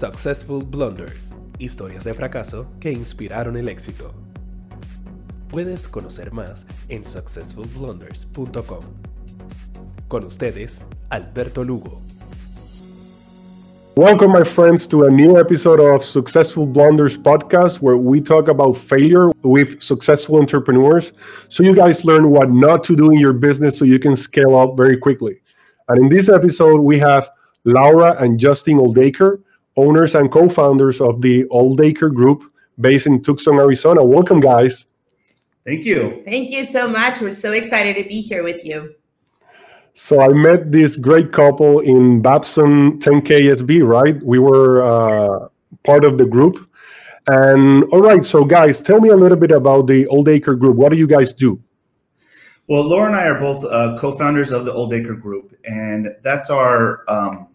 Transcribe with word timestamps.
Successful 0.00 0.62
Blunders, 0.62 1.34
historias 1.58 2.04
de 2.04 2.14
fracaso 2.14 2.66
que 2.80 2.90
inspiraron 2.90 3.58
el 3.58 3.68
éxito. 3.68 4.14
Puedes 5.50 5.86
conocer 5.86 6.32
más 6.32 6.64
en 6.88 7.04
successfulblunders.com. 7.04 8.80
Con 10.08 10.24
ustedes, 10.24 10.82
Alberto 11.10 11.62
Lugo. 11.62 12.00
Welcome, 13.94 14.32
my 14.32 14.42
friends, 14.42 14.86
to 14.86 15.04
a 15.04 15.10
new 15.10 15.36
episode 15.36 15.80
of 15.80 16.02
Successful 16.02 16.66
Blunders 16.66 17.18
podcast, 17.18 17.82
where 17.82 17.98
we 17.98 18.22
talk 18.22 18.48
about 18.48 18.78
failure 18.78 19.32
with 19.42 19.82
successful 19.82 20.38
entrepreneurs 20.38 21.12
so 21.50 21.62
you 21.62 21.74
guys 21.74 22.06
learn 22.06 22.30
what 22.30 22.48
not 22.50 22.82
to 22.84 22.96
do 22.96 23.10
in 23.10 23.18
your 23.18 23.34
business 23.34 23.76
so 23.76 23.84
you 23.84 23.98
can 23.98 24.16
scale 24.16 24.56
up 24.56 24.78
very 24.78 24.96
quickly. 24.96 25.42
And 25.88 25.98
in 25.98 26.08
this 26.08 26.30
episode, 26.30 26.80
we 26.80 26.98
have 27.00 27.28
Laura 27.66 28.16
and 28.18 28.40
Justin 28.40 28.78
Oldaker, 28.78 29.42
owners 29.76 30.14
and 30.14 30.30
co 30.30 30.48
founders 30.48 31.00
of 31.00 31.20
the 31.20 31.44
Oldaker 31.44 32.12
Group 32.12 32.44
based 32.80 33.06
in 33.06 33.22
Tucson, 33.22 33.58
Arizona. 33.58 34.04
Welcome, 34.04 34.40
guys. 34.40 34.86
Thank 35.66 35.84
you. 35.84 36.22
Thank 36.24 36.50
you 36.50 36.64
so 36.64 36.88
much. 36.88 37.20
We're 37.20 37.32
so 37.32 37.52
excited 37.52 37.96
to 37.96 38.08
be 38.08 38.20
here 38.20 38.42
with 38.42 38.64
you. 38.64 38.94
So 39.92 40.20
I 40.20 40.28
met 40.28 40.72
this 40.72 40.96
great 40.96 41.32
couple 41.32 41.80
in 41.80 42.22
Babson 42.22 42.98
10KSB, 43.00 43.86
right? 43.86 44.22
We 44.22 44.38
were 44.38 44.82
uh, 44.82 45.48
part 45.84 46.04
of 46.04 46.16
the 46.16 46.24
group. 46.24 46.66
And 47.26 47.84
all 47.92 48.00
right, 48.00 48.24
so 48.24 48.44
guys, 48.44 48.80
tell 48.80 49.00
me 49.00 49.10
a 49.10 49.16
little 49.16 49.36
bit 49.36 49.50
about 49.50 49.86
the 49.86 50.06
Oldaker 50.06 50.58
Group. 50.58 50.76
What 50.76 50.90
do 50.90 50.98
you 50.98 51.06
guys 51.06 51.34
do? 51.34 51.62
Well, 52.66 52.88
Laura 52.88 53.08
and 53.08 53.16
I 53.16 53.26
are 53.26 53.38
both 53.38 53.64
uh, 53.64 53.98
co-founders 53.98 54.52
of 54.52 54.64
the 54.64 54.72
Oldaker 54.72 55.20
Group, 55.20 55.56
and 55.64 56.08
that's 56.22 56.50
our, 56.50 57.04
um, 57.08 57.48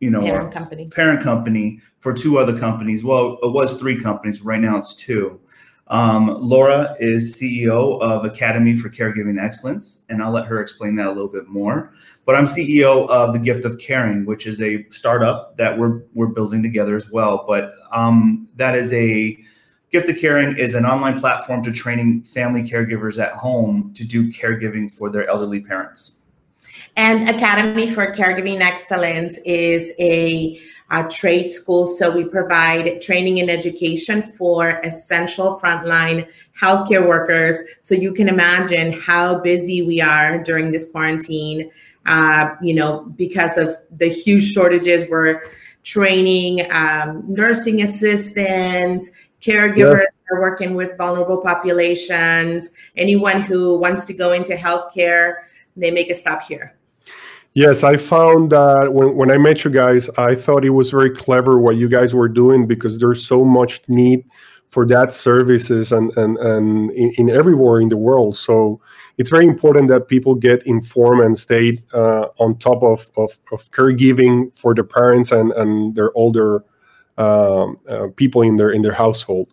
you 0.00 0.10
know, 0.10 0.20
Parent 0.20 0.52
company. 0.52 0.88
parent 0.90 1.22
company 1.22 1.80
for 1.98 2.12
two 2.12 2.38
other 2.38 2.56
companies. 2.58 3.02
Well, 3.02 3.38
it 3.42 3.52
was 3.52 3.78
three 3.78 4.00
companies. 4.00 4.42
Right 4.42 4.60
now, 4.60 4.76
it's 4.76 4.94
two. 4.94 5.40
Um, 5.88 6.36
Laura 6.40 6.96
is 6.98 7.36
CEO 7.36 8.00
of 8.00 8.24
Academy 8.24 8.76
for 8.76 8.90
Caregiving 8.90 9.40
Excellence, 9.40 10.00
and 10.08 10.20
I'll 10.20 10.32
let 10.32 10.46
her 10.46 10.60
explain 10.60 10.96
that 10.96 11.06
a 11.06 11.12
little 11.12 11.28
bit 11.28 11.46
more. 11.46 11.92
But 12.24 12.34
I'm 12.34 12.46
CEO 12.46 13.08
of 13.08 13.32
The 13.32 13.38
Gift 13.38 13.64
of 13.64 13.78
Caring, 13.78 14.26
which 14.26 14.46
is 14.46 14.60
a 14.60 14.84
startup 14.90 15.56
that 15.58 15.78
we're 15.78 16.02
we're 16.12 16.26
building 16.26 16.62
together 16.62 16.96
as 16.96 17.10
well. 17.10 17.44
But 17.46 17.72
um, 17.92 18.48
that 18.56 18.74
is 18.74 18.92
a 18.92 19.38
Gift 19.92 20.10
of 20.10 20.18
Caring 20.18 20.58
is 20.58 20.74
an 20.74 20.84
online 20.84 21.20
platform 21.20 21.62
to 21.62 21.72
training 21.72 22.24
family 22.24 22.62
caregivers 22.62 23.22
at 23.22 23.32
home 23.32 23.92
to 23.94 24.04
do 24.04 24.30
caregiving 24.30 24.90
for 24.90 25.08
their 25.08 25.28
elderly 25.28 25.60
parents. 25.60 26.16
And 26.96 27.28
Academy 27.28 27.90
for 27.90 28.12
Caregiving 28.14 28.60
Excellence 28.60 29.38
is 29.44 29.92
a, 29.98 30.58
a, 30.90 31.04
trade 31.08 31.50
school. 31.50 31.86
So 31.86 32.10
we 32.10 32.24
provide 32.24 33.02
training 33.02 33.38
and 33.40 33.50
education 33.50 34.22
for 34.22 34.80
essential 34.82 35.60
frontline 35.62 36.26
healthcare 36.58 37.06
workers. 37.06 37.62
So 37.82 37.94
you 37.94 38.14
can 38.14 38.28
imagine 38.28 38.92
how 38.92 39.40
busy 39.40 39.82
we 39.82 40.00
are 40.00 40.42
during 40.42 40.72
this 40.72 40.88
quarantine. 40.90 41.70
Uh, 42.06 42.50
you 42.62 42.74
know, 42.74 43.00
because 43.16 43.58
of 43.58 43.74
the 43.90 44.08
huge 44.08 44.52
shortages, 44.52 45.06
we're 45.10 45.42
training 45.86 46.66
um, 46.72 47.22
nursing 47.26 47.82
assistants, 47.82 49.10
caregivers 49.40 50.04
are 50.32 50.40
working 50.40 50.74
with 50.74 50.98
vulnerable 50.98 51.40
populations, 51.40 52.70
anyone 52.96 53.40
who 53.40 53.78
wants 53.78 54.04
to 54.04 54.12
go 54.12 54.32
into 54.32 54.54
healthcare, 54.54 55.36
they 55.76 55.90
make 55.90 56.10
a 56.10 56.14
stop 56.14 56.42
here. 56.42 56.76
Yes, 57.54 57.82
I 57.82 57.96
found 57.96 58.52
that 58.52 58.92
when, 58.92 59.16
when 59.16 59.30
I 59.30 59.38
met 59.38 59.64
you 59.64 59.70
guys, 59.70 60.10
I 60.18 60.34
thought 60.34 60.64
it 60.64 60.70
was 60.70 60.90
very 60.90 61.10
clever 61.10 61.58
what 61.58 61.76
you 61.76 61.88
guys 61.88 62.14
were 62.14 62.28
doing 62.28 62.66
because 62.66 62.98
there's 62.98 63.26
so 63.26 63.44
much 63.44 63.80
need 63.88 64.24
for 64.68 64.86
that 64.86 65.14
services 65.14 65.92
and 65.92 66.12
and, 66.18 66.36
and 66.36 66.90
in, 66.90 67.12
in 67.12 67.30
everywhere 67.30 67.80
in 67.80 67.88
the 67.88 67.96
world. 67.96 68.36
So 68.36 68.80
it's 69.16 69.30
very 69.30 69.46
important 69.46 69.88
that 69.88 70.08
people 70.08 70.34
get 70.34 70.66
informed 70.66 71.22
and 71.22 71.38
stay 71.38 71.82
uh, 71.94 72.26
on 72.38 72.58
top 72.58 72.82
of, 72.82 73.08
of, 73.16 73.38
of 73.52 73.70
caregiving 73.70 74.52
for 74.58 74.74
the 74.74 74.84
parents 74.84 75.32
and, 75.32 75.52
and 75.52 75.94
their 75.94 76.10
older 76.14 76.62
um, 77.16 77.78
uh, 77.88 78.08
people 78.16 78.42
in 78.42 78.58
their 78.58 78.70
in 78.70 78.82
their 78.82 78.92
household. 78.92 79.48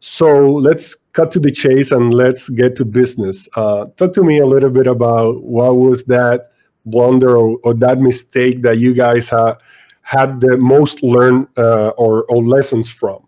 So 0.00 0.46
let's 0.46 0.96
cut 1.14 1.30
to 1.30 1.40
the 1.40 1.50
chase 1.50 1.90
and 1.90 2.12
let's 2.12 2.48
get 2.50 2.76
to 2.76 2.84
business. 2.84 3.48
Uh, 3.56 3.86
talk 3.96 4.12
to 4.12 4.22
me 4.22 4.38
a 4.38 4.46
little 4.46 4.70
bit 4.70 4.86
about 4.86 5.42
what 5.42 5.76
was 5.76 6.04
that 6.04 6.50
blunder 6.84 7.36
or, 7.36 7.58
or 7.64 7.72
that 7.72 8.00
mistake 8.00 8.62
that 8.62 8.78
you 8.78 8.92
guys 8.92 9.28
ha- 9.28 9.56
had 10.02 10.40
the 10.40 10.58
most 10.58 11.02
learned 11.02 11.48
uh, 11.56 11.88
or, 11.96 12.24
or 12.24 12.42
lessons 12.42 12.90
from. 12.90 13.26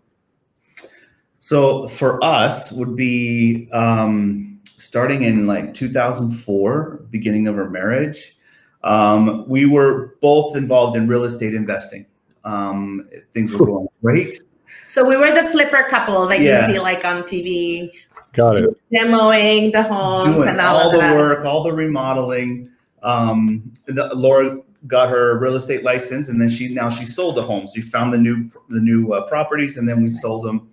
So 1.39 1.87
for 1.87 2.23
us 2.23 2.71
would 2.73 2.95
be 2.95 3.69
um, 3.71 4.59
starting 4.65 5.23
in 5.23 5.47
like 5.47 5.73
2004, 5.73 7.05
beginning 7.09 7.47
of 7.47 7.57
our 7.57 7.69
marriage. 7.69 8.37
Um, 8.83 9.47
we 9.47 9.65
were 9.65 10.17
both 10.21 10.55
involved 10.55 10.97
in 10.97 11.07
real 11.07 11.23
estate 11.23 11.55
investing. 11.55 12.05
Um, 12.43 13.09
things 13.33 13.51
were 13.53 13.65
going 13.65 13.87
great. 14.01 14.39
So 14.87 15.07
we 15.07 15.15
were 15.15 15.33
the 15.33 15.49
flipper 15.49 15.87
couple 15.89 16.25
that 16.27 16.39
yeah. 16.41 16.67
you 16.67 16.73
see 16.73 16.79
like 16.79 17.05
on 17.05 17.23
TV. 17.23 17.91
Got 18.33 18.59
it. 18.59 18.77
Demoing 18.93 19.71
the 19.71 19.83
homes 19.83 20.35
Doing 20.35 20.49
and 20.49 20.61
all, 20.61 20.77
all 20.77 20.91
the 20.91 20.97
that. 20.97 21.15
work, 21.15 21.45
all 21.45 21.63
the 21.63 21.73
remodeling. 21.73 22.69
Um, 23.03 23.73
the, 23.87 24.13
Laura 24.13 24.61
got 24.85 25.09
her 25.09 25.39
real 25.39 25.55
estate 25.55 25.83
license, 25.83 26.29
and 26.29 26.39
then 26.39 26.49
she 26.49 26.73
now 26.73 26.89
she 26.89 27.05
sold 27.05 27.35
the 27.35 27.41
homes. 27.41 27.73
We 27.75 27.81
found 27.81 28.13
the 28.13 28.17
new 28.17 28.49
the 28.69 28.79
new 28.79 29.13
uh, 29.13 29.27
properties, 29.27 29.77
and 29.77 29.87
then 29.87 30.03
we 30.03 30.11
sold 30.11 30.45
them. 30.45 30.69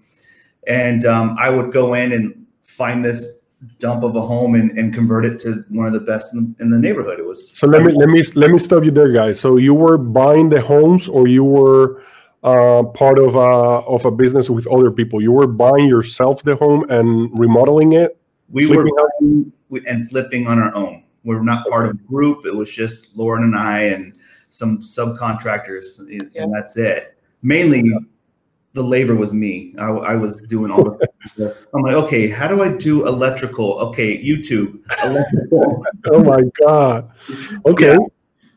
And 0.66 1.04
um, 1.04 1.37
I 1.38 1.50
would 1.50 1.72
go 1.72 1.94
in 1.94 2.12
and 2.12 2.47
find 2.62 3.04
this 3.04 3.41
dump 3.78 4.03
of 4.03 4.15
a 4.16 4.21
home 4.21 4.54
and, 4.54 4.77
and 4.78 4.93
convert 4.93 5.25
it 5.25 5.38
to 5.41 5.65
one 5.69 5.87
of 5.87 5.93
the 5.93 6.00
best 6.00 6.34
in, 6.34 6.54
in 6.60 6.71
the 6.71 6.78
neighborhood. 6.78 7.19
It 7.19 7.27
was 7.27 7.50
so. 7.56 7.66
Let 7.66 7.83
me 7.83 7.93
let 7.93 8.09
me 8.09 8.22
let 8.34 8.50
me 8.50 8.59
stop 8.59 8.84
you 8.84 8.91
there, 8.91 9.12
guys. 9.12 9.38
So 9.41 9.56
you 9.56 9.75
were 9.75 9.99
buying 9.99 10.49
the 10.49 10.60
homes, 10.60 11.09
or 11.09 11.28
you 11.28 11.44
were 11.44 12.03
uh, 12.44 12.82
part 12.82 13.19
of 13.19 13.34
a 13.34 13.38
of 13.38 14.05
a 14.05 14.10
business 14.10 14.49
with 14.50 14.66
other 14.69 14.91
people. 14.91 15.21
You 15.21 15.32
were 15.32 15.47
buying 15.47 15.88
yourself 15.88 16.43
the 16.43 16.55
home 16.55 16.88
and 16.91 17.31
remodeling 17.38 17.94
it. 17.94 18.16
We 18.50 18.66
were 18.66 18.84
buying 18.84 19.53
and 19.87 20.09
flipping 20.09 20.47
on 20.47 20.59
our 20.59 20.75
own. 20.75 21.04
We 21.25 21.34
were 21.34 21.43
not 21.43 21.66
part 21.69 21.87
of 21.87 21.93
a 21.93 22.03
group. 22.04 22.44
It 22.44 22.54
was 22.54 22.71
just 22.71 23.16
Laura 23.16 23.43
and 23.43 23.56
I 23.56 23.84
and 23.84 24.15
some 24.50 24.83
subcontractors, 24.83 25.99
and 25.99 26.31
yeah. 26.34 26.47
that's 26.53 26.77
it. 26.77 27.16
Mainly, 27.43 27.83
the 28.75 28.83
labor 28.83 29.15
was 29.15 29.33
me. 29.33 29.75
I, 29.78 29.88
I 29.88 30.15
was 30.15 30.43
doing 30.43 30.71
all 30.71 30.84
the. 30.84 31.56
I'm 31.75 31.83
like, 31.83 31.94
okay, 31.94 32.28
how 32.28 32.47
do 32.47 32.62
I 32.62 32.69
do 32.69 33.06
electrical? 33.06 33.78
Okay, 33.78 34.22
YouTube. 34.22 34.81
Electrical. 35.03 35.83
oh 36.10 36.22
my 36.22 36.43
god. 36.60 37.10
Okay. 37.65 37.93
Yeah. 37.93 38.06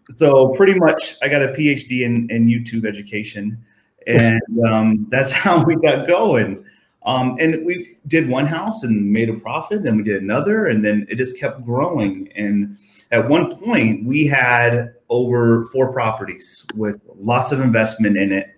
So 0.10 0.50
pretty 0.56 0.74
much, 0.76 1.16
I 1.22 1.30
got 1.30 1.42
a 1.42 1.50
PhD 1.50 2.02
in 2.02 2.30
in 2.30 2.48
YouTube 2.48 2.86
education, 2.86 3.64
and 4.08 4.42
um, 4.68 5.08
that's 5.10 5.32
how 5.44 5.64
we 5.64 5.76
got 5.76 6.08
going. 6.08 6.64
Um, 7.06 7.38
and 7.40 7.66
we 7.66 7.98
did 8.08 8.28
one 8.28 8.46
house 8.46 8.84
and 8.84 9.12
made 9.12 9.30
a 9.30 9.34
profit, 9.34 9.84
then 9.84 9.96
we 9.96 10.04
did 10.04 10.22
another, 10.22 10.68
and 10.68 10.84
then 10.84 11.06
it 11.10 11.16
just 11.16 11.40
kept 11.40 11.64
growing. 11.64 12.30
And 12.36 12.78
at 13.12 13.28
one 13.30 13.56
point, 13.56 14.06
we 14.06 14.28
had 14.28 14.94
over 15.10 15.64
four 15.72 15.94
properties 15.94 16.66
with 16.76 17.00
lots 17.16 17.54
of 17.54 17.62
investment 17.62 18.18
in 18.18 18.34
it. 18.34 18.54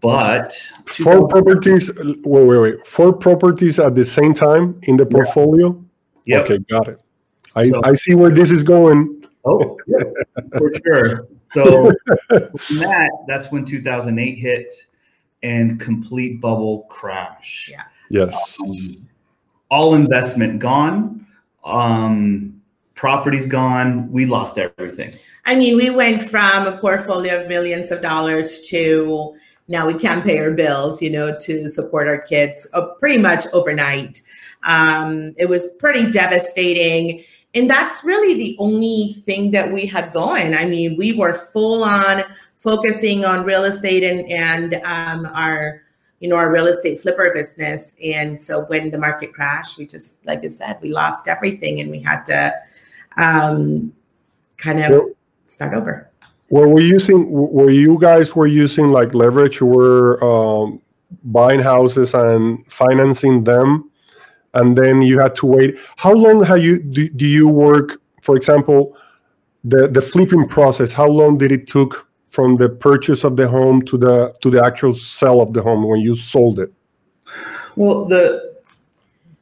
But 0.00 0.52
four 0.86 1.26
properties, 1.26 1.90
wait, 1.98 2.24
wait, 2.24 2.58
wait, 2.58 2.86
four 2.86 3.12
properties 3.12 3.80
at 3.80 3.96
the 3.96 4.04
same 4.04 4.32
time 4.32 4.78
in 4.84 4.96
the 4.96 5.04
portfolio. 5.04 5.84
Yeah. 6.24 6.40
Okay, 6.40 6.58
got 6.70 6.86
it. 6.86 7.00
I, 7.56 7.70
so, 7.70 7.80
I 7.82 7.94
see 7.94 8.14
where 8.14 8.30
this 8.30 8.52
is 8.52 8.62
going. 8.62 9.24
Oh, 9.44 9.76
yeah, 9.88 10.04
for 10.56 10.70
sure. 10.84 11.28
So 11.52 11.92
that 12.28 13.10
that's 13.26 13.50
when 13.50 13.64
2008 13.64 14.34
hit 14.34 14.74
and 15.42 15.78
complete 15.80 16.40
bubble 16.40 16.86
crash. 16.88 17.68
Yeah. 17.70 17.84
Yes. 18.10 18.58
Um, 18.62 19.08
all 19.70 19.94
investment 19.94 20.58
gone. 20.58 21.26
Um, 21.64 22.60
properties 22.94 23.46
gone. 23.46 24.10
We 24.10 24.26
lost 24.26 24.58
everything. 24.58 25.14
I 25.46 25.54
mean, 25.54 25.76
we 25.76 25.90
went 25.90 26.28
from 26.28 26.66
a 26.66 26.76
portfolio 26.76 27.40
of 27.40 27.48
millions 27.48 27.90
of 27.90 28.02
dollars 28.02 28.60
to 28.68 29.36
now 29.68 29.86
we 29.86 29.94
can't 29.94 30.24
pay 30.24 30.38
our 30.38 30.50
bills, 30.50 31.00
you 31.02 31.10
know, 31.10 31.36
to 31.40 31.68
support 31.68 32.08
our 32.08 32.20
kids 32.20 32.66
uh, 32.72 32.86
pretty 32.98 33.18
much 33.18 33.46
overnight. 33.52 34.22
Um, 34.64 35.34
it 35.38 35.48
was 35.48 35.66
pretty 35.78 36.10
devastating. 36.10 37.22
And 37.54 37.68
that's 37.68 38.04
really 38.04 38.34
the 38.34 38.56
only 38.58 39.14
thing 39.24 39.50
that 39.52 39.72
we 39.72 39.86
had 39.86 40.12
going. 40.12 40.54
I 40.54 40.64
mean, 40.64 40.96
we 40.96 41.14
were 41.14 41.32
full 41.32 41.82
on 41.82 42.24
focusing 42.58 43.24
on 43.24 43.44
real 43.44 43.64
estate 43.64 44.04
and 44.04 44.30
and 44.30 44.74
um, 44.84 45.26
our 45.34 45.82
you 46.20 46.28
know 46.28 46.36
our 46.36 46.52
real 46.52 46.66
estate 46.66 46.98
flipper 46.98 47.30
business 47.32 47.94
and 48.04 48.42
so 48.42 48.64
when 48.64 48.90
the 48.90 48.98
market 48.98 49.32
crashed 49.32 49.78
we 49.78 49.86
just 49.86 50.26
like 50.26 50.44
i 50.44 50.48
said 50.48 50.76
we 50.82 50.90
lost 50.90 51.28
everything 51.28 51.78
and 51.78 51.88
we 51.88 52.00
had 52.00 52.24
to 52.24 52.52
um, 53.18 53.92
kind 54.56 54.80
of 54.80 55.00
start 55.46 55.72
over 55.74 56.10
were 56.50 56.68
we 56.68 56.84
using? 56.84 57.30
Were 57.30 57.70
you 57.70 57.98
guys 57.98 58.34
were 58.34 58.46
using 58.46 58.88
like 58.88 59.14
leverage? 59.14 59.60
Were 59.60 60.22
um, 60.24 60.80
buying 61.24 61.60
houses 61.60 62.14
and 62.14 62.64
financing 62.72 63.44
them, 63.44 63.90
and 64.54 64.76
then 64.76 65.02
you 65.02 65.20
had 65.20 65.34
to 65.36 65.46
wait. 65.46 65.78
How 65.96 66.12
long 66.12 66.42
have 66.44 66.62
you 66.62 66.80
do, 66.80 67.08
do 67.08 67.26
you 67.26 67.48
work? 67.48 68.00
For 68.22 68.36
example, 68.36 68.96
the 69.64 69.88
the 69.88 70.02
flipping 70.02 70.48
process. 70.48 70.92
How 70.92 71.08
long 71.08 71.38
did 71.38 71.52
it 71.52 71.66
took 71.66 72.08
from 72.30 72.56
the 72.56 72.68
purchase 72.68 73.24
of 73.24 73.36
the 73.36 73.48
home 73.48 73.82
to 73.86 73.98
the 73.98 74.34
to 74.42 74.50
the 74.50 74.64
actual 74.64 74.92
sale 74.92 75.40
of 75.40 75.52
the 75.52 75.62
home 75.62 75.86
when 75.86 76.00
you 76.00 76.16
sold 76.16 76.58
it? 76.58 76.72
Well, 77.76 78.06
the 78.06 78.56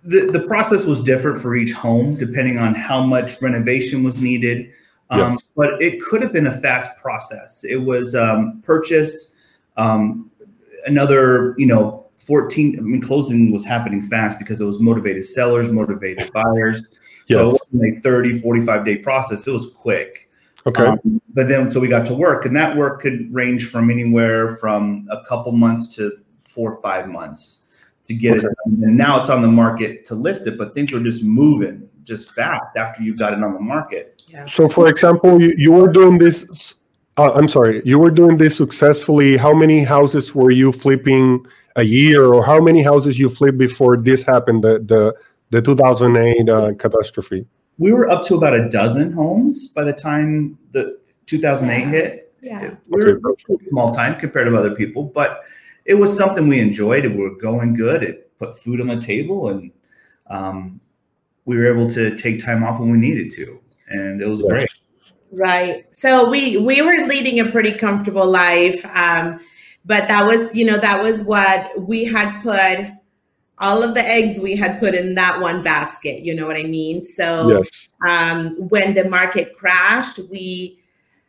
the, 0.04 0.30
the 0.30 0.40
process 0.46 0.84
was 0.84 1.00
different 1.00 1.40
for 1.40 1.56
each 1.56 1.72
home 1.72 2.14
depending 2.16 2.58
on 2.58 2.74
how 2.74 3.04
much 3.04 3.42
renovation 3.42 4.04
was 4.04 4.18
needed 4.18 4.72
um, 5.10 5.32
yes. 5.32 5.42
But 5.56 5.82
it 5.82 6.00
could 6.02 6.22
have 6.22 6.32
been 6.32 6.46
a 6.46 6.52
fast 6.52 6.96
process. 6.98 7.64
It 7.64 7.76
was 7.76 8.14
um, 8.14 8.60
purchase, 8.62 9.34
um, 9.76 10.30
another, 10.86 11.54
you 11.58 11.66
know, 11.66 12.05
14. 12.26 12.78
I 12.78 12.82
mean, 12.82 13.00
closing 13.00 13.52
was 13.52 13.64
happening 13.64 14.02
fast 14.02 14.38
because 14.38 14.60
it 14.60 14.64
was 14.64 14.80
motivated 14.80 15.24
sellers, 15.24 15.70
motivated 15.70 16.32
buyers. 16.32 16.82
Yes. 17.28 17.38
So 17.38 17.40
it 17.40 17.44
wasn't 17.44 17.98
a 17.98 18.00
30, 18.00 18.40
45 18.40 18.84
day 18.84 18.96
process. 18.98 19.46
It 19.46 19.52
was 19.52 19.70
quick. 19.70 20.28
Okay. 20.66 20.84
Um, 20.84 21.22
but 21.32 21.48
then, 21.48 21.70
so 21.70 21.78
we 21.78 21.86
got 21.86 22.04
to 22.06 22.14
work, 22.14 22.44
and 22.44 22.56
that 22.56 22.76
work 22.76 23.00
could 23.00 23.32
range 23.32 23.68
from 23.68 23.90
anywhere 23.90 24.56
from 24.56 25.06
a 25.10 25.22
couple 25.24 25.52
months 25.52 25.94
to 25.96 26.18
four 26.42 26.72
or 26.72 26.82
five 26.82 27.08
months 27.08 27.60
to 28.08 28.14
get 28.14 28.38
okay. 28.38 28.46
it. 28.46 28.54
And 28.66 28.96
now 28.96 29.20
it's 29.20 29.30
on 29.30 29.42
the 29.42 29.48
market 29.48 30.06
to 30.06 30.16
list 30.16 30.46
it, 30.48 30.58
but 30.58 30.74
things 30.74 30.92
were 30.92 31.00
just 31.00 31.22
moving 31.22 31.88
just 32.02 32.32
fast 32.32 32.76
after 32.76 33.02
you 33.02 33.16
got 33.16 33.32
it 33.32 33.42
on 33.42 33.54
the 33.54 33.60
market. 33.60 34.22
Yeah. 34.28 34.46
So, 34.46 34.68
for 34.68 34.88
example, 34.88 35.40
you, 35.40 35.54
you 35.56 35.72
were 35.72 35.88
doing 35.88 36.18
this. 36.18 36.74
Uh, 37.16 37.32
I'm 37.32 37.48
sorry, 37.48 37.80
you 37.84 37.98
were 37.98 38.10
doing 38.10 38.36
this 38.36 38.56
successfully. 38.56 39.36
How 39.36 39.54
many 39.54 39.84
houses 39.84 40.34
were 40.34 40.50
you 40.50 40.72
flipping 40.72 41.46
a 41.76 41.82
year, 41.82 42.26
or 42.26 42.44
how 42.44 42.60
many 42.60 42.82
houses 42.82 43.18
you 43.18 43.30
flipped 43.30 43.58
before 43.58 43.96
this 43.96 44.22
happened? 44.22 44.64
The 44.64 44.80
the 44.80 45.14
the 45.50 45.62
2008 45.62 46.48
uh, 46.48 46.74
catastrophe. 46.74 47.46
We 47.78 47.92
were 47.92 48.08
up 48.08 48.24
to 48.26 48.36
about 48.36 48.54
a 48.54 48.68
dozen 48.68 49.12
homes 49.12 49.68
by 49.68 49.84
the 49.84 49.92
time 49.92 50.58
the 50.72 50.98
2008 51.26 51.78
yeah. 51.78 51.90
hit. 51.90 52.34
Yeah, 52.42 52.74
we 52.88 53.04
were 53.04 53.20
okay. 53.30 53.56
small 53.70 53.92
time 53.92 54.18
compared 54.18 54.48
to 54.48 54.56
other 54.56 54.74
people, 54.74 55.04
but 55.04 55.42
it 55.84 55.94
was 55.94 56.16
something 56.16 56.48
we 56.48 56.60
enjoyed. 56.60 57.04
It 57.04 57.16
were 57.16 57.34
going 57.34 57.74
good. 57.74 58.02
It 58.02 58.36
put 58.38 58.58
food 58.58 58.80
on 58.80 58.86
the 58.86 59.00
table, 59.00 59.48
and 59.48 59.72
um, 60.28 60.80
we 61.44 61.56
were 61.56 61.66
able 61.72 61.88
to 61.90 62.16
take 62.16 62.44
time 62.44 62.62
off 62.62 62.78
when 62.78 62.90
we 62.90 62.98
needed 62.98 63.30
to 63.32 63.60
and 63.88 64.20
it 64.20 64.28
was 64.28 64.40
yes. 64.40 64.48
great. 64.48 64.70
Right. 65.32 65.86
So 65.94 66.30
we 66.30 66.56
we 66.56 66.82
were 66.82 67.06
leading 67.06 67.40
a 67.40 67.50
pretty 67.50 67.72
comfortable 67.72 68.26
life, 68.26 68.84
um, 68.96 69.40
but 69.86 70.08
that 70.08 70.26
was 70.26 70.54
you 70.54 70.66
know 70.66 70.76
that 70.78 71.02
was 71.02 71.22
what 71.22 71.80
we 71.80 72.04
had 72.04 72.42
put 72.42 72.92
all 73.58 73.82
of 73.82 73.94
the 73.94 74.04
eggs 74.04 74.38
we 74.38 74.54
had 74.54 74.78
put 74.78 74.94
in 74.94 75.14
that 75.14 75.40
one 75.40 75.62
basket. 75.62 76.24
You 76.24 76.34
know 76.34 76.46
what 76.46 76.56
I 76.56 76.64
mean? 76.64 77.02
So 77.04 77.48
yes. 77.48 77.88
um, 78.06 78.54
when 78.68 78.94
the 78.94 79.08
market 79.08 79.54
crashed, 79.54 80.20
we 80.30 80.78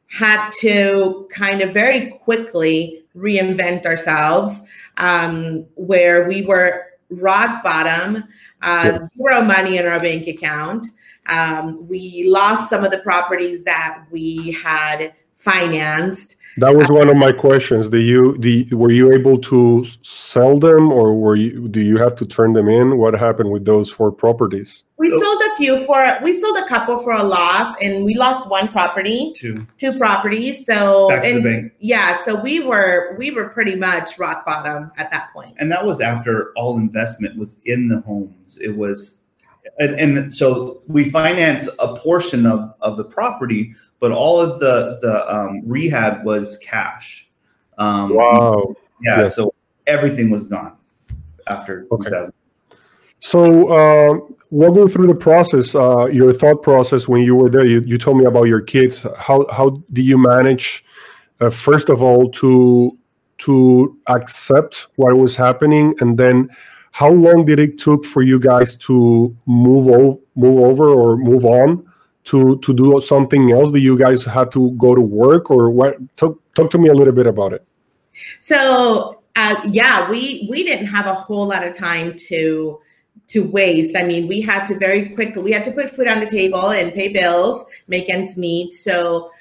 had 0.09 0.49
to 0.59 1.27
kind 1.31 1.61
of 1.61 1.73
very 1.73 2.11
quickly 2.23 3.03
reinvent 3.15 3.85
ourselves, 3.85 4.61
um, 4.97 5.65
where 5.75 6.27
we 6.27 6.43
were 6.43 6.85
rock 7.09 7.63
bottom, 7.63 8.23
uh, 8.61 8.99
zero 9.15 9.41
money 9.41 9.77
in 9.77 9.85
our 9.85 9.99
bank 9.99 10.27
account. 10.27 10.87
Um, 11.27 11.87
we 11.87 12.25
lost 12.27 12.69
some 12.69 12.83
of 12.83 12.91
the 12.91 12.99
properties 12.99 13.63
that 13.65 14.05
we 14.11 14.51
had 14.51 15.13
financed. 15.35 16.36
That 16.57 16.75
was 16.75 16.89
one 16.89 17.07
of 17.07 17.17
my 17.17 17.31
questions. 17.31 17.89
Do 17.89 17.99
you 17.99 18.35
the 18.37 18.67
were 18.73 18.91
you 18.91 19.13
able 19.13 19.37
to 19.41 19.85
sell 20.01 20.57
them, 20.57 20.91
or 20.91 21.13
were 21.13 21.35
you 21.35 21.67
do 21.67 21.79
you 21.81 21.97
have 21.97 22.15
to 22.15 22.25
turn 22.25 22.53
them 22.53 22.67
in? 22.67 22.97
What 22.97 23.13
happened 23.13 23.51
with 23.51 23.63
those 23.63 23.91
four 23.91 24.11
properties? 24.11 24.83
We 24.97 25.11
sold 25.11 25.41
a 25.53 25.55
few 25.55 25.85
for 25.85 26.17
we 26.23 26.33
sold 26.33 26.57
a 26.57 26.65
couple 26.67 26.97
for 26.97 27.11
a 27.11 27.23
loss, 27.23 27.75
and 27.81 28.03
we 28.03 28.15
lost 28.15 28.49
one 28.49 28.69
property, 28.69 29.33
two, 29.35 29.67
two 29.77 29.97
properties. 29.99 30.65
So 30.65 31.09
Back 31.09 31.25
and 31.25 31.69
yeah, 31.79 32.17
so 32.25 32.41
we 32.41 32.61
were 32.61 33.15
we 33.19 33.29
were 33.29 33.49
pretty 33.49 33.75
much 33.75 34.17
rock 34.17 34.43
bottom 34.43 34.91
at 34.97 35.11
that 35.11 35.31
point. 35.33 35.55
And 35.59 35.71
that 35.71 35.85
was 35.85 36.01
after 36.01 36.53
all 36.55 36.77
investment 36.77 37.37
was 37.37 37.59
in 37.65 37.87
the 37.87 38.01
homes. 38.01 38.57
It 38.59 38.75
was 38.75 39.21
and, 39.79 39.99
and, 39.99 40.33
so 40.33 40.81
we 40.87 41.09
finance 41.09 41.69
a 41.79 41.95
portion 41.97 42.45
of, 42.45 42.73
of 42.81 42.97
the 42.97 43.03
property, 43.03 43.75
but 43.99 44.11
all 44.11 44.39
of 44.39 44.59
the 44.59 44.99
the 45.01 45.33
um, 45.33 45.61
rehab 45.65 46.25
was 46.25 46.57
cash. 46.59 47.29
Um, 47.77 48.13
wow. 48.13 48.75
Yeah. 49.01 49.21
Yes. 49.21 49.35
So 49.35 49.53
everything 49.85 50.29
was 50.29 50.45
gone 50.45 50.75
after 51.47 51.87
okay. 51.91 52.09
2000. 52.09 52.33
So 53.19 53.67
uh, 53.67 54.19
walk 54.51 54.91
through 54.91 55.07
the 55.07 55.15
process, 55.15 55.73
uh, 55.73 56.05
your 56.05 56.33
thought 56.33 56.61
process 56.61 57.07
when 57.07 57.21
you 57.21 57.35
were 57.35 57.49
there. 57.49 57.65
You, 57.65 57.81
you 57.81 57.97
told 57.97 58.17
me 58.17 58.25
about 58.25 58.43
your 58.43 58.61
kids. 58.61 59.05
How 59.17 59.45
how 59.51 59.81
do 59.93 60.01
you 60.01 60.17
manage, 60.17 60.85
uh, 61.41 61.49
first 61.49 61.89
of 61.89 62.01
all, 62.01 62.29
to 62.31 62.97
to 63.39 63.97
accept 64.07 64.87
what 64.95 65.15
was 65.17 65.35
happening, 65.35 65.95
and 65.99 66.17
then 66.17 66.49
how 66.91 67.09
long 67.09 67.45
did 67.45 67.59
it 67.59 67.77
took 67.77 68.05
for 68.05 68.21
you 68.21 68.39
guys 68.39 68.77
to 68.77 69.35
move 69.45 69.87
over, 69.87 70.19
move 70.35 70.59
over 70.59 70.89
or 70.89 71.17
move 71.17 71.45
on 71.45 71.83
to 72.27 72.57
to 72.59 72.73
do 72.73 73.01
something 73.01 73.51
else? 73.51 73.71
Do 73.71 73.79
you 73.79 73.97
guys 73.97 74.23
have 74.25 74.49
to 74.51 74.71
go 74.71 74.95
to 74.95 75.01
work 75.01 75.49
or 75.49 75.69
what? 75.69 75.97
Talk, 76.17 76.39
talk 76.53 76.69
to 76.71 76.77
me 76.77 76.89
a 76.89 76.93
little 76.93 77.13
bit 77.13 77.27
about 77.27 77.53
it. 77.53 77.65
So 78.39 79.21
uh, 79.35 79.55
yeah, 79.65 80.09
we 80.09 80.47
we 80.49 80.63
didn't 80.63 80.87
have 80.87 81.05
a 81.05 81.13
whole 81.13 81.47
lot 81.47 81.65
of 81.65 81.73
time 81.73 82.15
to 82.29 82.79
to 83.27 83.43
waste. 83.43 83.95
I 83.95 84.03
mean, 84.03 84.27
we 84.27 84.41
had 84.41 84.65
to 84.67 84.77
very 84.77 85.09
quickly 85.09 85.41
we 85.41 85.51
had 85.51 85.63
to 85.65 85.71
put 85.71 85.89
food 85.89 86.07
on 86.07 86.19
the 86.19 86.25
table 86.25 86.71
and 86.71 86.93
pay 86.93 87.11
bills, 87.11 87.65
make 87.87 88.09
ends 88.09 88.37
meet. 88.37 88.73
So 88.73 89.31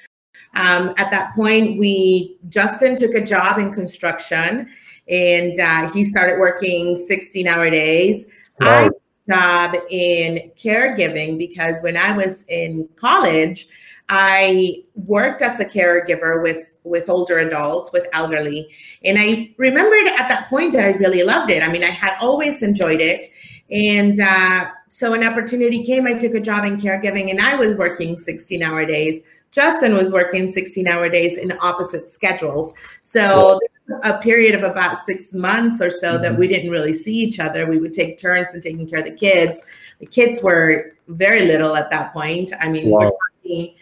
um, 0.55 0.93
at 0.97 1.11
that 1.11 1.35
point, 1.35 1.77
we 1.77 2.37
Justin 2.49 2.95
took 2.95 3.13
a 3.13 3.23
job 3.23 3.57
in 3.57 3.73
construction 3.73 4.69
and 5.09 5.59
uh, 5.59 5.91
he 5.91 6.05
started 6.05 6.39
working 6.39 6.95
16 6.95 7.47
hour 7.47 7.69
days. 7.69 8.27
Wow. 8.59 8.85
I 8.85 8.89
job 9.29 9.75
in 9.89 10.51
caregiving 10.57 11.37
because 11.37 11.81
when 11.81 11.97
I 11.97 12.11
was 12.11 12.43
in 12.45 12.87
college, 12.95 13.67
I 14.09 14.83
worked 14.95 15.41
as 15.41 15.59
a 15.59 15.65
caregiver 15.65 16.41
with 16.41 16.73
with 16.83 17.09
older 17.09 17.39
adults, 17.39 17.91
with 17.91 18.07
elderly, 18.13 18.69
and 19.03 19.17
I 19.19 19.53
remembered 19.57 20.07
at 20.07 20.29
that 20.29 20.47
point 20.49 20.71
that 20.73 20.85
I 20.85 20.91
really 20.91 21.23
loved 21.23 21.51
it. 21.51 21.61
I 21.61 21.69
mean, 21.69 21.83
I 21.83 21.89
had 21.89 22.15
always 22.21 22.63
enjoyed 22.63 23.01
it, 23.01 23.27
and 23.69 24.17
uh, 24.19 24.67
so 24.87 25.13
an 25.13 25.25
opportunity 25.25 25.83
came. 25.83 26.07
I 26.07 26.13
took 26.13 26.33
a 26.33 26.39
job 26.39 26.63
in 26.63 26.77
caregiving, 26.77 27.29
and 27.29 27.41
I 27.41 27.55
was 27.55 27.75
working 27.75 28.17
16 28.17 28.63
hour 28.63 28.85
days. 28.85 29.21
Justin 29.51 29.95
was 29.95 30.11
working 30.11 30.47
16 30.47 30.87
hour 30.87 31.09
days 31.09 31.37
in 31.37 31.51
opposite 31.61 32.07
schedules. 32.07 32.73
So 33.01 33.59
a 34.03 34.17
period 34.17 34.55
of 34.55 34.63
about 34.63 34.97
six 34.97 35.33
months 35.33 35.81
or 35.81 35.89
so 35.89 36.13
mm-hmm. 36.13 36.23
that 36.23 36.37
we 36.37 36.47
didn't 36.47 36.71
really 36.71 36.93
see 36.93 37.15
each 37.15 37.39
other. 37.39 37.65
We 37.65 37.79
would 37.79 37.93
take 37.93 38.17
turns 38.17 38.53
in 38.53 38.61
taking 38.61 38.89
care 38.89 38.99
of 38.99 39.05
the 39.05 39.15
kids. 39.15 39.63
The 39.99 40.05
kids 40.05 40.41
were 40.43 40.93
very 41.07 41.45
little 41.45 41.75
at 41.75 41.89
that 41.91 42.13
point. 42.13 42.51
I 42.59 42.69
mean, 42.69 42.89
wow. 42.89 42.99
we're 42.99 43.11
talking 43.43 43.75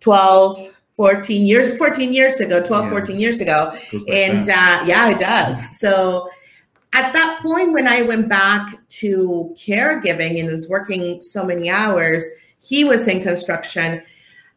12, 0.00 0.70
14 0.92 1.46
years, 1.46 1.78
14 1.78 2.12
years 2.12 2.40
ago, 2.40 2.64
12, 2.64 2.84
yeah. 2.84 2.90
14 2.90 3.20
years 3.20 3.40
ago. 3.40 3.76
And 4.08 4.48
uh, 4.48 4.84
yeah, 4.86 5.10
it 5.10 5.18
does. 5.18 5.78
So 5.78 6.28
at 6.92 7.12
that 7.12 7.40
point, 7.42 7.72
when 7.72 7.86
I 7.86 8.02
went 8.02 8.28
back 8.28 8.76
to 8.88 9.54
caregiving 9.56 10.40
and 10.40 10.48
was 10.48 10.68
working 10.68 11.20
so 11.20 11.44
many 11.44 11.68
hours, 11.68 12.28
he 12.60 12.84
was 12.84 13.06
in 13.06 13.22
construction. 13.22 14.02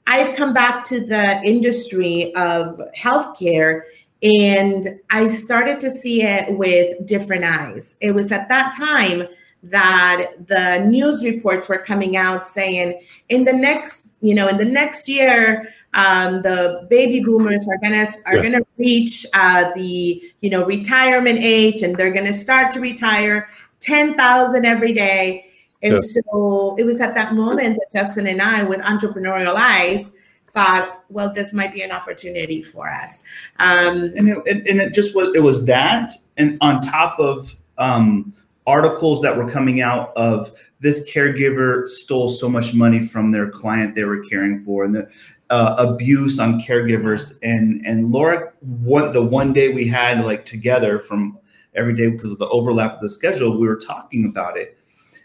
I 0.08 0.18
had 0.18 0.36
come 0.36 0.54
back 0.54 0.84
to 0.86 1.00
the 1.00 1.42
industry 1.44 2.34
of 2.36 2.80
healthcare 2.98 3.82
and 4.24 5.00
I 5.10 5.28
started 5.28 5.80
to 5.80 5.90
see 5.90 6.22
it 6.22 6.58
with 6.58 7.06
different 7.06 7.44
eyes. 7.44 7.96
It 8.02 8.14
was 8.14 8.32
at 8.32 8.50
that 8.50 8.74
time 8.78 9.28
that 9.64 10.32
the 10.48 10.80
news 10.80 11.24
reports 11.24 11.70
were 11.70 11.78
coming 11.78 12.18
out 12.18 12.48
saying 12.48 13.00
in 13.30 13.44
the 13.44 13.54
next 13.54 14.10
you 14.20 14.34
know 14.34 14.48
in 14.48 14.58
the 14.58 14.66
next 14.66 15.08
year 15.08 15.70
um, 15.94 16.42
the 16.42 16.88
baby 16.90 17.20
boomers 17.20 17.68
are 17.68 17.78
gonna 17.78 18.08
are 18.26 18.38
yes. 18.38 18.50
gonna 18.50 18.66
reach 18.80 19.26
uh, 19.34 19.72
the 19.76 20.24
you 20.40 20.50
know 20.50 20.66
retirement 20.66 21.40
age 21.44 21.84
and 21.84 21.96
they're 21.96 22.12
gonna 22.12 22.34
start 22.34 22.72
to 22.72 22.80
retire 22.80 23.50
10,000 23.82 24.66
every 24.66 24.94
day 24.94 25.46
and 25.84 25.94
yes. 25.94 26.16
so 26.16 26.76
it 26.80 26.84
was 26.84 27.00
at 27.00 27.14
that 27.14 27.36
moment 27.36 27.78
that 27.78 28.04
Justin 28.04 28.26
and 28.26 28.42
I 28.42 28.64
with 28.64 28.82
entrepreneurial 28.82 29.56
eyes 29.56 30.12
thought, 30.52 31.04
well, 31.10 31.34
this 31.34 31.54
might 31.54 31.74
be 31.74 31.82
an 31.82 31.92
opportunity 31.92 32.62
for 32.62 32.90
us. 32.90 33.24
Um, 33.60 34.12
and, 34.16 34.30
it, 34.30 34.68
and 34.68 34.82
it 34.82 34.94
just 34.94 35.16
was, 35.16 35.30
it 35.36 35.42
was 35.42 35.66
that, 35.66 36.14
and 36.38 36.58
on 36.62 36.82
top 36.82 37.20
of 37.20 37.56
um, 37.78 38.34
articles 38.68 39.22
that 39.22 39.36
were 39.36 39.50
coming 39.50 39.82
out 39.82 40.16
of 40.16 40.52
this 40.80 41.10
caregiver 41.12 41.90
stole 41.90 42.30
so 42.30 42.50
much 42.50 42.74
money 42.74 43.06
from 43.06 43.32
their 43.32 43.50
client 43.50 43.96
they 43.96 44.04
were 44.04 44.24
caring 44.24 44.58
for, 44.58 44.84
and 44.84 44.96
the, 44.96 45.10
uh, 45.52 45.76
abuse 45.78 46.40
on 46.40 46.62
caregivers 46.62 47.38
and 47.44 47.86
and 47.86 48.12
Laura 48.12 48.54
what 48.62 49.12
the 49.12 49.22
one 49.22 49.52
day 49.52 49.74
we 49.74 49.86
had 49.86 50.24
like 50.24 50.46
together 50.46 50.98
from 50.98 51.38
every 51.76 51.94
day 51.94 52.08
because 52.08 52.32
of 52.32 52.40
the 52.40 52.48
overlap 52.48 52.94
of 52.94 53.02
the 53.02 53.10
schedule 53.10 53.60
we 53.60 53.68
were 53.68 53.76
talking 53.76 54.26
about 54.26 54.58
it 54.58 54.78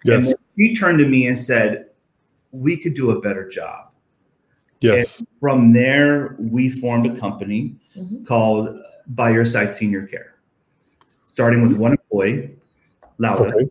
Yes. 0.04 0.26
and 0.26 0.36
she 0.58 0.74
turned 0.74 0.98
to 0.98 1.08
me 1.08 1.28
and 1.28 1.38
said 1.38 1.86
we 2.50 2.76
could 2.76 2.94
do 2.94 3.10
a 3.12 3.20
better 3.20 3.48
job 3.48 3.85
Yes. 4.80 5.18
and 5.20 5.28
from 5.40 5.72
there 5.72 6.36
we 6.38 6.68
formed 6.70 7.06
a 7.06 7.16
company 7.18 7.76
Mhm. 7.96 8.26
called 8.26 8.78
by 9.08 9.30
your 9.30 9.44
side 9.46 9.72
senior 9.72 10.06
care 10.06 10.34
starting 11.28 11.62
with 11.62 11.72
one 11.74 11.92
employee 11.92 12.50
Laura 13.18 13.48
Okay. 13.54 13.70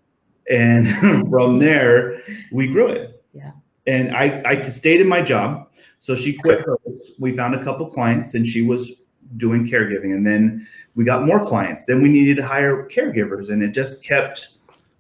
and 0.50 0.88
from 1.30 1.60
there 1.60 2.22
we 2.52 2.68
grew 2.68 2.88
it 2.88 3.24
Yeah. 3.34 3.52
and 3.88 4.16
i 4.16 4.42
i 4.46 4.62
stayed 4.70 5.00
in 5.02 5.08
my 5.08 5.22
job 5.22 5.68
so 6.00 6.16
she 6.16 6.34
quit 6.34 6.62
hers 6.62 7.12
we 7.20 7.32
found 7.36 7.54
a 7.56 7.64
couple 7.64 7.86
clients 7.88 8.34
and 8.36 8.46
she 8.48 8.62
was 8.64 8.92
doing 9.38 9.68
caregiving 9.68 10.14
and 10.16 10.26
then 10.26 10.66
we 10.96 11.04
got 11.04 11.26
more 11.26 11.44
clients 11.46 11.84
then 11.86 12.02
we 12.02 12.10
needed 12.10 12.38
to 12.38 12.46
hire 12.48 12.88
caregivers 12.90 13.50
and 13.50 13.62
it 13.62 13.74
just 13.74 14.04
kept 14.04 14.50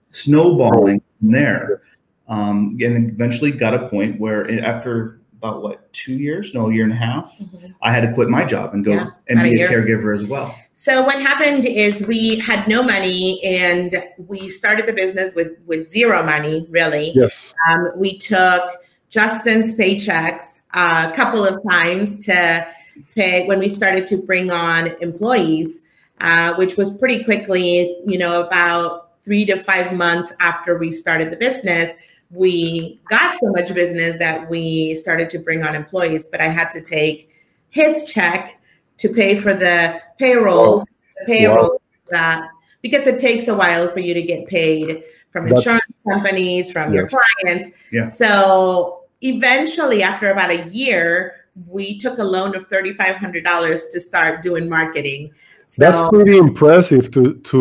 snowballing 0.09 1.01
from 1.19 1.31
there 1.31 1.81
um, 2.27 2.75
and 2.81 3.09
eventually 3.11 3.51
got 3.51 3.73
a 3.73 3.87
point 3.89 4.19
where 4.19 4.45
it- 4.45 4.63
after 4.63 5.19
about 5.37 5.61
what 5.61 5.91
two 5.93 6.13
years 6.17 6.53
no 6.53 6.69
a 6.69 6.73
year 6.73 6.83
and 6.83 6.93
a 6.93 6.95
half 6.95 7.31
Mhm. 7.39 7.73
i 7.81 7.91
had 7.91 8.01
to 8.01 8.13
quit 8.13 8.29
my 8.29 8.43
job 8.45 8.73
and 8.73 8.83
go 8.85 8.91
Yeah, 8.93 9.07
and 9.29 9.39
about 9.39 9.47
a 9.47 9.51
be 9.51 9.61
a 9.61 9.67
caregiver 9.69 10.13
as 10.15 10.23
well 10.25 10.55
So 10.73 11.03
what 11.03 11.15
happened 11.21 11.63
is 11.65 12.05
we 12.05 12.37
had 12.39 12.67
no 12.67 12.83
money 12.83 13.41
and 13.45 13.95
we 14.17 14.49
started 14.49 14.85
the 14.87 14.93
business 14.93 15.33
with 15.33 15.51
with 15.65 15.87
zero 15.87 16.21
money 16.21 16.67
really. 16.69 17.13
Yes. 17.15 17.53
Um, 17.69 17.91
we 17.95 18.17
took 18.17 18.61
Justin's 19.09 19.77
paychecks 19.79 20.61
uh, 20.73 21.09
a 21.09 21.15
couple 21.15 21.45
of 21.45 21.55
times 21.69 22.17
to 22.25 22.67
pay 23.15 23.47
when 23.47 23.59
we 23.59 23.69
started 23.69 24.05
to 24.07 24.17
bring 24.17 24.51
on 24.51 24.81
employees, 24.99 25.81
uh, 26.19 26.53
which 26.55 26.75
was 26.75 26.89
pretty 26.97 27.23
quickly, 27.23 27.97
you 28.05 28.17
know, 28.17 28.41
about 28.41 29.17
three 29.23 29.45
to 29.45 29.55
five 29.57 29.93
months 29.93 30.33
after 30.41 30.77
we 30.77 30.91
started 30.91 31.31
the 31.31 31.37
business. 31.37 31.93
We 32.35 32.99
got 33.09 33.37
so 33.37 33.47
much 33.51 33.73
business 33.73 34.17
that 34.17 34.49
we 34.49 34.95
started 34.95 35.29
to 35.31 35.39
bring 35.39 35.63
on 35.63 35.73
employees, 35.75 36.23
but 36.23 36.41
I 36.41 36.47
had 36.47 36.69
to 36.71 36.81
take 36.81 37.29
his 37.69 38.03
check 38.03 38.59
to 38.97 39.09
pay 39.09 39.35
for 39.35 39.53
the 39.53 40.01
payroll, 40.19 40.79
Wow. 40.79 40.85
the 41.19 41.25
payroll 41.33 41.81
that 42.09 42.47
because 42.81 43.07
it 43.07 43.19
takes 43.19 43.47
a 43.47 43.55
while 43.55 43.87
for 43.87 43.99
you 43.99 44.13
to 44.13 44.21
get 44.21 44.47
paid 44.47 45.03
from 45.31 45.45
That's- 45.49 45.65
insurance 45.65 45.93
companies, 46.07 46.71
from 46.71 46.93
your 46.93 47.07
clients. 47.09 47.69
Yeah. 47.91 48.05
So 48.05 49.01
eventually, 49.21 50.03
after 50.03 50.29
about 50.29 50.51
a 50.51 50.65
year, 50.69 51.35
we 51.67 51.97
took 51.97 52.19
a 52.19 52.23
loan 52.23 52.55
of 52.55 52.65
thirty-five 52.65 53.15
hundred 53.17 53.43
dollars 53.43 53.87
to 53.87 53.99
start 53.99 54.41
doing 54.41 54.67
marketing. 54.69 55.31
So 55.65 55.83
That's 55.83 56.09
pretty 56.09 56.37
impressive 56.37 57.11
to 57.11 57.33
to 57.33 57.59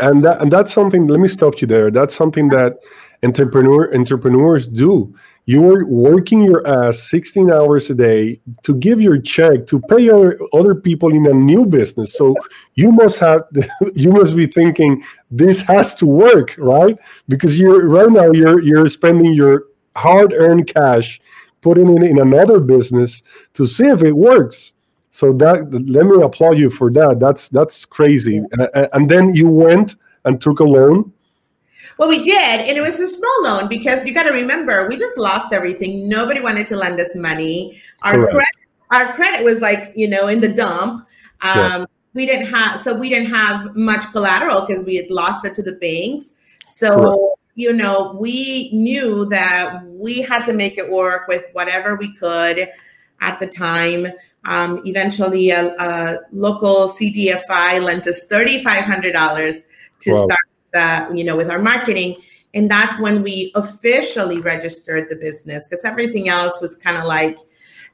and 0.00 0.22
that 0.24 0.42
and 0.42 0.52
that's 0.52 0.72
something 0.72 1.06
let 1.06 1.18
me 1.20 1.28
stop 1.28 1.60
you 1.60 1.66
there. 1.66 1.90
That's 1.90 2.14
something 2.14 2.48
that 2.50 2.78
entrepreneur 3.22 3.94
entrepreneurs 3.94 4.68
do. 4.68 5.14
You're 5.46 5.86
working 5.86 6.44
your 6.44 6.64
ass 6.66 7.10
16 7.10 7.50
hours 7.50 7.90
a 7.90 7.94
day 7.94 8.40
to 8.62 8.74
give 8.76 9.00
your 9.00 9.20
check 9.20 9.66
to 9.66 9.80
pay 9.80 10.08
other, 10.08 10.38
other 10.52 10.74
people 10.74 11.12
in 11.12 11.26
a 11.26 11.32
new 11.32 11.66
business. 11.66 12.14
So 12.14 12.36
you 12.74 12.92
must 12.92 13.18
have 13.18 13.42
you 13.94 14.12
must 14.12 14.36
be 14.36 14.46
thinking 14.46 15.02
this 15.30 15.60
has 15.60 15.94
to 15.96 16.06
work, 16.06 16.54
right? 16.58 16.96
Because 17.28 17.58
you're 17.58 17.88
right 17.88 18.10
now 18.10 18.30
you're 18.30 18.62
you're 18.62 18.88
spending 18.88 19.34
your 19.34 19.64
hard-earned 19.96 20.72
cash 20.72 21.20
putting 21.60 21.88
it 21.96 22.02
in 22.02 22.20
another 22.20 22.60
business 22.60 23.22
to 23.54 23.66
see 23.66 23.86
if 23.86 24.02
it 24.02 24.12
works. 24.12 24.72
So 25.10 25.32
that 25.34 25.70
let 25.72 26.06
me 26.06 26.22
applaud 26.22 26.58
you 26.58 26.70
for 26.70 26.90
that. 26.92 27.18
That's 27.20 27.48
that's 27.48 27.84
crazy. 27.84 28.42
Uh, 28.58 28.88
and 28.92 29.10
then 29.10 29.34
you 29.34 29.48
went 29.48 29.96
and 30.24 30.40
took 30.40 30.60
a 30.60 30.64
loan. 30.64 31.12
Well, 31.98 32.08
we 32.08 32.22
did, 32.22 32.60
and 32.60 32.76
it 32.76 32.80
was 32.80 32.98
a 33.00 33.06
small 33.08 33.42
loan 33.44 33.68
because 33.68 34.04
you 34.04 34.14
got 34.14 34.24
to 34.24 34.32
remember 34.32 34.88
we 34.88 34.96
just 34.96 35.16
lost 35.18 35.52
everything. 35.52 36.08
Nobody 36.08 36.40
wanted 36.40 36.66
to 36.68 36.76
lend 36.76 36.98
us 37.00 37.14
money. 37.14 37.80
Our 38.02 38.14
Correct. 38.14 38.32
credit, 38.32 38.56
our 38.90 39.12
credit 39.14 39.44
was 39.44 39.60
like 39.60 39.92
you 39.94 40.08
know 40.08 40.28
in 40.28 40.40
the 40.40 40.48
dump. 40.48 41.06
Um, 41.42 41.56
Yeah. 41.56 41.84
We 42.14 42.26
didn't 42.26 42.46
have 42.48 42.78
so 42.80 42.94
we 42.98 43.08
didn't 43.08 43.32
have 43.32 43.74
much 43.74 44.04
collateral 44.12 44.60
because 44.66 44.84
we 44.84 44.96
had 44.96 45.10
lost 45.10 45.46
it 45.46 45.54
to 45.54 45.62
the 45.62 45.72
banks. 45.72 46.34
So 46.66 46.94
Correct. 46.94 47.40
you 47.54 47.72
know 47.72 48.16
we 48.20 48.70
knew 48.72 49.24
that 49.30 49.82
we 49.86 50.20
had 50.20 50.44
to 50.44 50.52
make 50.52 50.76
it 50.76 50.90
work 50.90 51.26
with 51.26 51.46
whatever 51.54 51.96
we 51.96 52.14
could 52.14 52.68
at 53.22 53.40
the 53.40 53.46
time. 53.46 54.08
Um, 54.44 54.82
eventually, 54.84 55.50
a, 55.50 55.74
a 55.78 56.18
local 56.32 56.86
CDFI 56.88 57.82
lent 57.82 58.06
us 58.06 58.26
thirty 58.26 58.62
five 58.62 58.84
hundred 58.84 59.12
dollars 59.12 59.64
to 60.00 60.12
Wow. 60.12 60.24
start 60.24 60.40
that 60.72 61.14
you 61.16 61.24
know 61.24 61.36
with 61.36 61.50
our 61.50 61.60
marketing 61.60 62.16
and 62.54 62.70
that's 62.70 62.98
when 63.00 63.22
we 63.22 63.50
officially 63.54 64.40
registered 64.40 65.08
the 65.08 65.16
business 65.16 65.66
because 65.66 65.84
everything 65.84 66.28
else 66.28 66.60
was 66.60 66.76
kind 66.76 66.96
of 66.96 67.04
like 67.04 67.36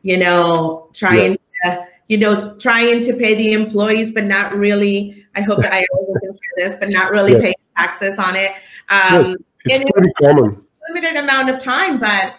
you 0.02 0.16
know 0.16 0.88
trying 0.94 1.36
to 1.64 1.86
you 2.08 2.16
know 2.18 2.56
trying 2.58 3.00
to 3.02 3.12
pay 3.14 3.34
the 3.34 3.52
employees 3.52 4.10
but 4.12 4.24
not 4.24 4.54
really 4.56 5.24
i 5.36 5.40
hope 5.42 5.60
that 5.60 5.72
i 5.72 5.84
wasn't 5.92 6.36
for 6.36 6.50
this 6.56 6.74
but 6.76 6.88
not 6.92 7.10
really 7.10 7.32
Yeah. 7.32 7.40
paying 7.40 7.54
taxes 7.76 8.18
on 8.18 8.34
it 8.36 8.52
um 8.90 9.36
It's 9.64 9.74
And 9.74 9.82
it- 9.88 9.92
pretty 9.94 10.12
common. 10.22 10.64
limited 10.88 11.16
amount 11.16 11.50
of 11.50 11.58
time 11.58 11.98
but 11.98 12.36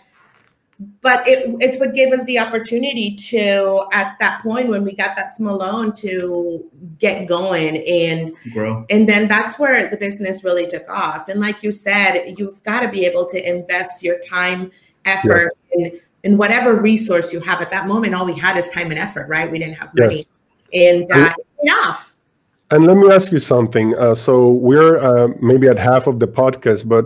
but 1.02 1.28
it 1.28 1.54
it's 1.60 1.78
what 1.78 1.94
gave 1.94 2.14
us 2.14 2.24
the 2.24 2.40
opportunity 2.40 3.14
to 3.14 3.86
at 3.92 4.18
that 4.20 4.42
point 4.42 4.70
when 4.70 4.84
we 4.86 4.96
got 4.96 5.16
that 5.18 5.36
small 5.36 5.58
loan 5.58 5.94
to 5.94 6.66
get 7.00 7.28
going. 7.28 7.78
And 7.86 8.34
grow. 8.54 8.86
and 8.90 9.08
then 9.08 9.28
that's 9.28 9.60
where 9.60 9.90
the 9.90 9.98
business 9.98 10.44
really 10.44 10.68
took 10.68 10.88
off. 10.90 11.28
And 11.28 11.42
like 11.42 11.64
you 11.64 11.74
said 11.74 12.34
you've 12.38 12.64
got 12.64 12.80
to 12.82 12.88
be 12.88 13.06
able 13.06 13.26
to 13.26 13.50
invest 13.50 14.04
your 14.04 14.20
time 14.20 14.72
effort 15.04 15.52
in, 15.74 16.00
in 16.24 16.38
whatever 16.38 16.76
resource 16.76 17.34
you 17.34 17.42
have. 17.42 17.62
At 17.62 17.72
that 17.72 17.86
moment 17.88 18.16
all 18.16 18.26
we 18.26 18.38
had 18.38 18.58
is 18.58 18.70
time 18.70 18.90
and 18.92 19.00
effort 19.00 19.28
right? 19.28 19.52
We 19.52 19.60
didn't 19.60 19.76
have 19.76 19.92
money. 19.96 20.26
And 20.74 21.06
uh, 21.12 21.34
enough 21.62 22.16
And 22.72 22.86
let 22.86 22.96
me 22.96 23.12
ask 23.12 23.34
you 23.34 23.40
something. 23.40 23.96
Uh, 23.98 24.16
so 24.16 24.50
we're 24.50 24.98
uh, 24.98 25.30
maybe 25.42 25.68
at 25.68 25.78
half 25.78 26.08
of 26.08 26.20
the 26.20 26.28
podcast, 26.28 26.88
but 26.88 27.06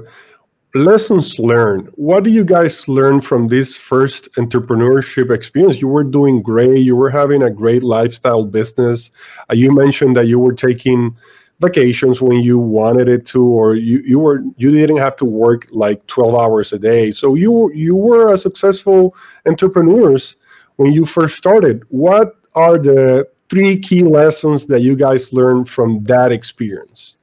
lessons 0.76 1.38
learned. 1.38 1.90
What 1.96 2.24
do 2.24 2.30
you 2.30 2.44
guys 2.44 2.88
learn 2.88 3.22
from 3.22 3.48
this 3.48 3.76
first 3.76 4.32
entrepreneurship 4.34 5.34
experience? 5.34 5.80
You 5.80 5.88
were 5.88 6.04
doing 6.04 6.42
great. 6.42 6.80
You 6.80 6.96
were 6.96 7.10
having 7.10 7.44
a 7.44 7.52
great 7.52 7.84
lifestyle 7.84 8.46
business. 8.46 9.12
Uh, 9.50 9.54
you 9.54 9.72
mentioned 9.72 10.16
that 10.18 10.28
you 10.28 10.40
were 10.40 10.54
taking 10.54 11.16
vacations 11.60 12.22
when 12.22 12.40
you 12.42 12.58
wanted 12.58 13.08
it 13.08 13.26
to, 13.28 13.44
or 13.44 13.76
you, 13.76 14.00
you 14.00 14.20
were 14.20 14.44
you 14.58 14.72
didn't 14.72 14.98
have 14.98 15.16
to 15.18 15.26
work 15.26 15.68
like 15.72 16.06
12 16.08 16.36
hours 16.36 16.74
a 16.74 16.80
day. 16.80 17.12
So 17.12 17.36
you 17.36 17.72
you 17.74 17.96
were 17.96 18.34
a 18.34 18.38
successful 18.38 19.16
entrepreneurs 19.46 20.36
when 20.78 20.92
you 20.92 21.06
first 21.06 21.38
started. 21.38 21.84
What 21.90 22.36
are 22.56 22.78
the 22.78 23.28
three 23.50 23.80
key 23.80 24.02
lessons 24.02 24.66
that 24.68 24.82
you 24.82 24.96
guys 24.96 25.32
learned 25.32 25.70
from 25.70 26.04
that 26.06 26.32
experience? 26.32 27.16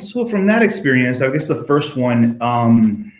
So 0.00 0.26
from 0.26 0.46
that 0.46 0.62
experience, 0.62 1.22
I 1.22 1.30
guess 1.30 1.46
the 1.46 1.64
first 1.64 1.96
one, 1.96 2.36
um, 2.42 3.12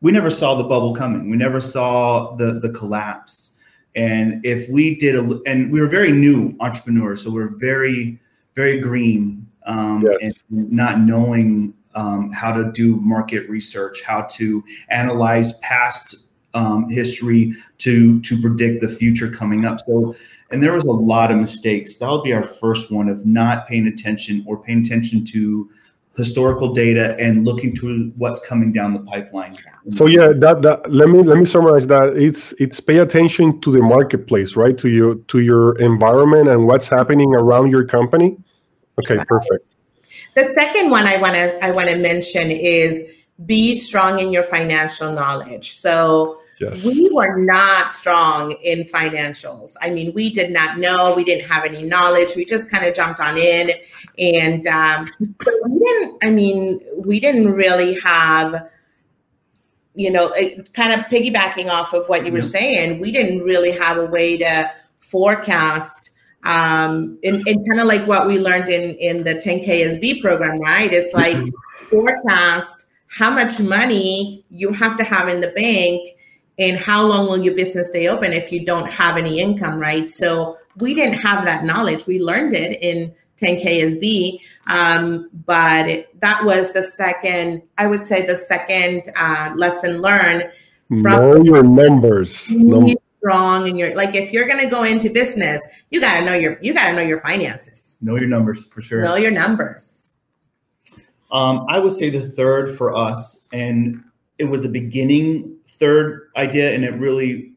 we 0.00 0.12
never 0.12 0.30
saw 0.30 0.54
the 0.54 0.64
bubble 0.64 0.94
coming. 0.94 1.28
We 1.30 1.36
never 1.36 1.60
saw 1.60 2.34
the 2.36 2.58
the 2.60 2.70
collapse. 2.70 3.58
And 3.94 4.44
if 4.44 4.68
we 4.70 4.96
did, 4.96 5.16
a, 5.16 5.40
and 5.46 5.70
we 5.70 5.80
were 5.80 5.88
very 5.88 6.12
new 6.12 6.56
entrepreneurs, 6.60 7.24
so 7.24 7.30
we 7.30 7.42
are 7.42 7.48
very, 7.48 8.20
very 8.54 8.78
green, 8.78 9.46
um, 9.66 10.06
Yes. 10.20 10.44
and 10.50 10.72
not 10.72 11.00
knowing 11.00 11.74
um, 11.96 12.30
how 12.30 12.52
to 12.52 12.70
do 12.72 12.96
market 12.96 13.48
research, 13.50 14.02
how 14.02 14.22
to 14.22 14.62
analyze 14.90 15.58
past 15.58 16.14
um, 16.54 16.88
history 16.88 17.52
to 17.78 18.20
to 18.22 18.40
predict 18.40 18.80
the 18.80 18.88
future 18.88 19.30
coming 19.30 19.64
up. 19.64 19.80
So, 19.80 20.14
and 20.50 20.62
there 20.62 20.72
was 20.72 20.84
a 20.84 20.90
lot 20.90 21.30
of 21.30 21.38
mistakes. 21.38 21.96
That 21.96 22.10
would 22.10 22.22
be 22.24 22.32
our 22.32 22.46
first 22.46 22.90
one 22.90 23.08
of 23.08 23.26
not 23.26 23.68
paying 23.68 23.86
attention 23.86 24.44
or 24.46 24.56
paying 24.62 24.80
attention 24.84 25.24
to 25.26 25.70
historical 26.16 26.72
data 26.74 27.16
and 27.18 27.44
looking 27.44 27.74
to 27.76 28.12
what's 28.16 28.44
coming 28.46 28.72
down 28.72 28.92
the 28.92 29.00
pipeline. 29.00 29.56
So 29.88 30.06
yeah, 30.06 30.28
that, 30.36 30.62
that 30.62 30.90
let 30.90 31.08
me 31.08 31.22
let 31.22 31.38
me 31.38 31.44
summarize 31.44 31.86
that. 31.86 32.16
It's 32.16 32.52
it's 32.58 32.80
pay 32.80 32.98
attention 32.98 33.60
to 33.62 33.72
the 33.72 33.80
marketplace, 33.80 34.56
right? 34.56 34.76
To 34.78 34.88
your 34.88 35.14
to 35.14 35.38
your 35.40 35.78
environment 35.78 36.48
and 36.48 36.66
what's 36.66 36.88
happening 36.88 37.34
around 37.34 37.70
your 37.70 37.84
company. 37.84 38.36
Okay, 38.98 39.24
perfect. 39.24 39.64
the 40.34 40.44
second 40.44 40.90
one 40.90 41.06
i 41.06 41.16
want 41.16 41.34
to 41.34 41.64
i 41.64 41.70
want 41.70 41.88
to 41.88 41.96
mention 41.96 42.50
is 42.50 43.10
be 43.46 43.74
strong 43.76 44.18
in 44.18 44.32
your 44.32 44.42
financial 44.42 45.12
knowledge 45.12 45.72
so 45.76 46.36
Yes. 46.60 46.84
we 46.84 47.08
were 47.14 47.38
not 47.38 47.90
strong 47.90 48.52
in 48.62 48.80
financials. 48.82 49.76
I 49.80 49.88
mean, 49.88 50.12
we 50.14 50.28
did 50.28 50.50
not 50.52 50.76
know, 50.76 51.14
we 51.16 51.24
didn't 51.24 51.48
have 51.48 51.64
any 51.64 51.82
knowledge. 51.84 52.36
We 52.36 52.44
just 52.44 52.70
kind 52.70 52.84
of 52.84 52.94
jumped 52.94 53.18
on 53.18 53.38
in. 53.38 53.70
And 54.20 54.66
um, 54.66 55.10
so 55.42 55.50
we 55.66 55.78
didn't, 55.78 56.24
I 56.24 56.30
mean, 56.30 56.80
we 56.96 57.18
didn't 57.20 57.52
really 57.52 57.98
have, 58.00 58.68
you 59.94 60.10
know, 60.10 60.28
it, 60.32 60.72
kind 60.74 60.92
of 60.92 61.06
piggybacking 61.06 61.68
off 61.70 61.94
of 61.94 62.06
what 62.08 62.26
you 62.26 62.32
were 62.32 62.38
Yeah. 62.38 62.44
saying, 62.44 63.00
we 63.00 63.10
didn't 63.10 63.40
really 63.40 63.70
have 63.70 63.96
a 63.96 64.04
way 64.06 64.36
to 64.36 64.70
forecast 64.98 66.10
um 66.44 67.18
and, 67.22 67.46
and 67.46 67.68
kind 67.68 67.80
of 67.80 67.86
like 67.86 68.06
what 68.06 68.26
we 68.26 68.38
learned 68.38 68.68
in 68.70 68.94
in 68.96 69.24
the 69.24 69.34
10ksb 69.34 70.22
program 70.22 70.58
right? 70.60 70.90
It's 70.92 71.12
like 71.12 71.36
forecast 71.90 72.86
how 73.08 73.30
much 73.30 73.60
money 73.60 74.44
you 74.50 74.72
have 74.72 74.96
to 74.98 75.04
have 75.04 75.28
in 75.28 75.40
the 75.40 75.52
bank 75.52 76.16
and 76.58 76.78
how 76.78 77.04
long 77.06 77.26
will 77.28 77.38
your 77.42 77.54
business 77.54 77.88
stay 77.88 78.08
open 78.08 78.32
if 78.32 78.52
you 78.52 78.64
don't 78.64 78.90
have 78.90 79.16
any 79.18 79.40
income 79.40 79.78
right? 79.78 80.08
So 80.08 80.56
we 80.76 80.94
didn't 80.94 81.18
have 81.18 81.44
that 81.44 81.64
knowledge. 81.64 82.06
We 82.06 82.20
learned 82.20 82.54
it 82.54 82.82
in 82.82 83.12
10ksb 83.40 84.40
um, 84.66 85.28
but 85.46 86.08
that 86.20 86.42
was 86.44 86.72
the 86.72 86.82
second 86.82 87.62
i 87.78 87.86
would 87.86 88.04
say 88.04 88.24
the 88.26 88.36
second 88.36 89.02
uh, 89.16 89.52
lesson 89.56 90.00
learned 90.02 90.50
from 90.88 91.02
Know 91.02 91.42
your 91.44 91.62
numbers. 91.62 92.50
Num- 92.50 92.94
strong 93.18 93.68
and 93.68 93.78
you're 93.78 93.94
like 93.94 94.14
if 94.16 94.32
you're 94.32 94.46
going 94.46 94.58
to 94.64 94.70
go 94.70 94.82
into 94.82 95.10
business 95.10 95.62
you 95.90 96.00
got 96.00 96.18
to 96.20 96.24
know 96.24 96.34
your 96.34 96.58
you 96.62 96.72
got 96.72 96.88
to 96.88 96.94
know 96.96 97.02
your 97.02 97.20
finances 97.20 97.98
Know 98.00 98.16
your 98.16 98.28
numbers 98.28 98.64
for 98.66 98.80
sure. 98.80 99.02
know 99.02 99.16
your 99.16 99.30
numbers 99.30 100.14
Um, 101.30 101.66
I 101.68 101.78
would 101.78 101.92
say 101.94 102.10
the 102.10 102.28
third 102.28 102.76
for 102.76 102.94
us, 102.94 103.40
and 103.52 104.02
it 104.38 104.44
was 104.44 104.62
the 104.62 104.68
beginning 104.68 105.56
third 105.68 106.30
idea, 106.36 106.74
and 106.74 106.84
it 106.84 106.94
really 106.94 107.52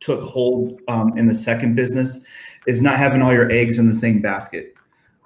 took 0.00 0.20
hold 0.22 0.80
um, 0.88 1.16
in 1.16 1.26
the 1.26 1.34
second 1.34 1.76
business, 1.76 2.24
is 2.66 2.80
not 2.80 2.96
having 2.96 3.22
all 3.22 3.32
your 3.32 3.50
eggs 3.50 3.78
in 3.78 3.88
the 3.88 3.94
same 3.94 4.20
basket. 4.20 4.74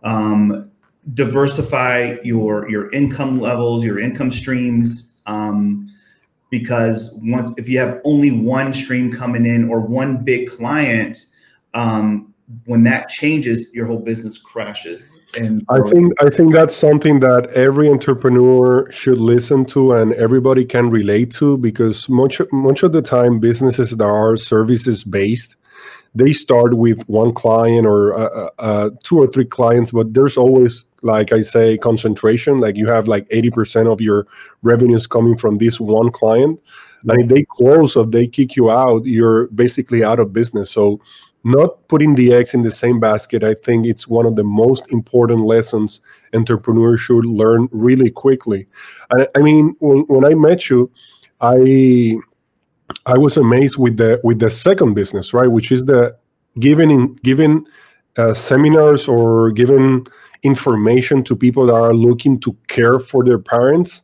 Um, 0.02 0.70
diversify 1.14 2.16
your 2.24 2.68
your 2.68 2.90
income 2.92 3.40
levels, 3.40 3.84
your 3.84 3.98
income 3.98 4.30
streams, 4.30 5.14
um, 5.26 5.88
because 6.50 7.16
once 7.22 7.50
if 7.56 7.68
you 7.68 7.78
have 7.78 8.00
only 8.04 8.30
one 8.30 8.72
stream 8.72 9.12
coming 9.12 9.46
in 9.46 9.68
or 9.68 9.80
one 9.80 10.24
big 10.24 10.48
client, 10.48 11.26
um, 11.74 12.34
when 12.64 12.84
that 12.84 13.08
changes, 13.08 13.66
your 13.72 13.86
whole 13.86 13.98
business 13.98 14.38
crashes. 14.38 15.18
And 15.36 15.64
I 15.68 15.80
think 15.90 16.12
I 16.20 16.30
think 16.30 16.52
that's 16.52 16.76
something 16.76 17.20
that 17.20 17.50
every 17.50 17.88
entrepreneur 17.88 18.90
should 18.92 19.18
listen 19.18 19.64
to 19.66 19.92
and 19.92 20.12
everybody 20.14 20.64
can 20.64 20.90
relate 20.90 21.30
to 21.32 21.58
because 21.58 22.08
much 22.08 22.40
much 22.52 22.82
of 22.82 22.92
the 22.92 23.02
time 23.02 23.38
businesses 23.40 23.90
that 23.90 24.04
are 24.04 24.36
services 24.36 25.02
based 25.04 25.56
they 26.16 26.32
start 26.32 26.76
with 26.76 27.06
one 27.08 27.32
client 27.32 27.86
or 27.86 28.14
uh, 28.14 28.24
uh, 28.24 28.50
uh, 28.58 28.90
two 29.02 29.18
or 29.18 29.26
three 29.26 29.44
clients 29.44 29.92
but 29.92 30.12
there's 30.14 30.36
always 30.36 30.84
like 31.02 31.32
I 31.32 31.40
say 31.40 31.78
concentration. 31.78 32.58
Like 32.58 32.76
you 32.76 32.88
have 32.88 33.08
like 33.08 33.28
80% 33.28 33.90
of 33.90 34.00
your 34.00 34.26
revenues 34.62 35.06
coming 35.06 35.38
from 35.38 35.58
this 35.58 35.78
one 35.80 36.10
client. 36.10 36.60
And 37.08 37.22
if 37.22 37.28
they 37.28 37.44
close 37.44 37.94
or 37.94 38.04
they 38.04 38.26
kick 38.26 38.56
you 38.56 38.70
out 38.70 39.06
you're 39.06 39.46
basically 39.48 40.02
out 40.02 40.18
of 40.18 40.32
business. 40.32 40.70
So 40.70 41.00
not 41.44 41.86
putting 41.86 42.16
the 42.16 42.32
eggs 42.32 42.54
in 42.54 42.62
the 42.62 42.72
same 42.72 42.98
basket 42.98 43.44
i 43.44 43.54
think 43.54 43.86
it's 43.86 44.08
one 44.08 44.26
of 44.26 44.34
the 44.34 44.42
most 44.42 44.84
important 44.90 45.44
lessons 45.44 46.00
entrepreneurs 46.34 47.00
should 47.00 47.24
learn 47.24 47.68
really 47.70 48.10
quickly. 48.10 48.66
I, 49.12 49.28
I 49.36 49.38
mean 49.42 49.76
when, 49.78 50.00
when 50.08 50.24
i 50.24 50.34
met 50.34 50.68
you 50.68 50.90
i 51.40 52.16
i 53.06 53.16
was 53.16 53.36
amazed 53.36 53.76
with 53.76 53.96
the 53.96 54.20
with 54.22 54.38
the 54.38 54.50
second 54.50 54.94
business 54.94 55.32
right? 55.32 55.48
Which 55.48 55.72
is 55.72 55.86
the 55.86 56.16
giving 56.58 56.90
in 56.90 57.14
giving 57.16 57.66
uh, 58.16 58.34
seminars 58.34 59.08
or 59.08 59.50
giving 59.50 60.06
information 60.42 61.22
to 61.24 61.36
people 61.36 61.66
that 61.66 61.74
are 61.74 61.92
looking 61.92 62.40
to 62.40 62.56
care 62.68 62.98
for 62.98 63.24
their 63.24 63.38
parents. 63.38 64.02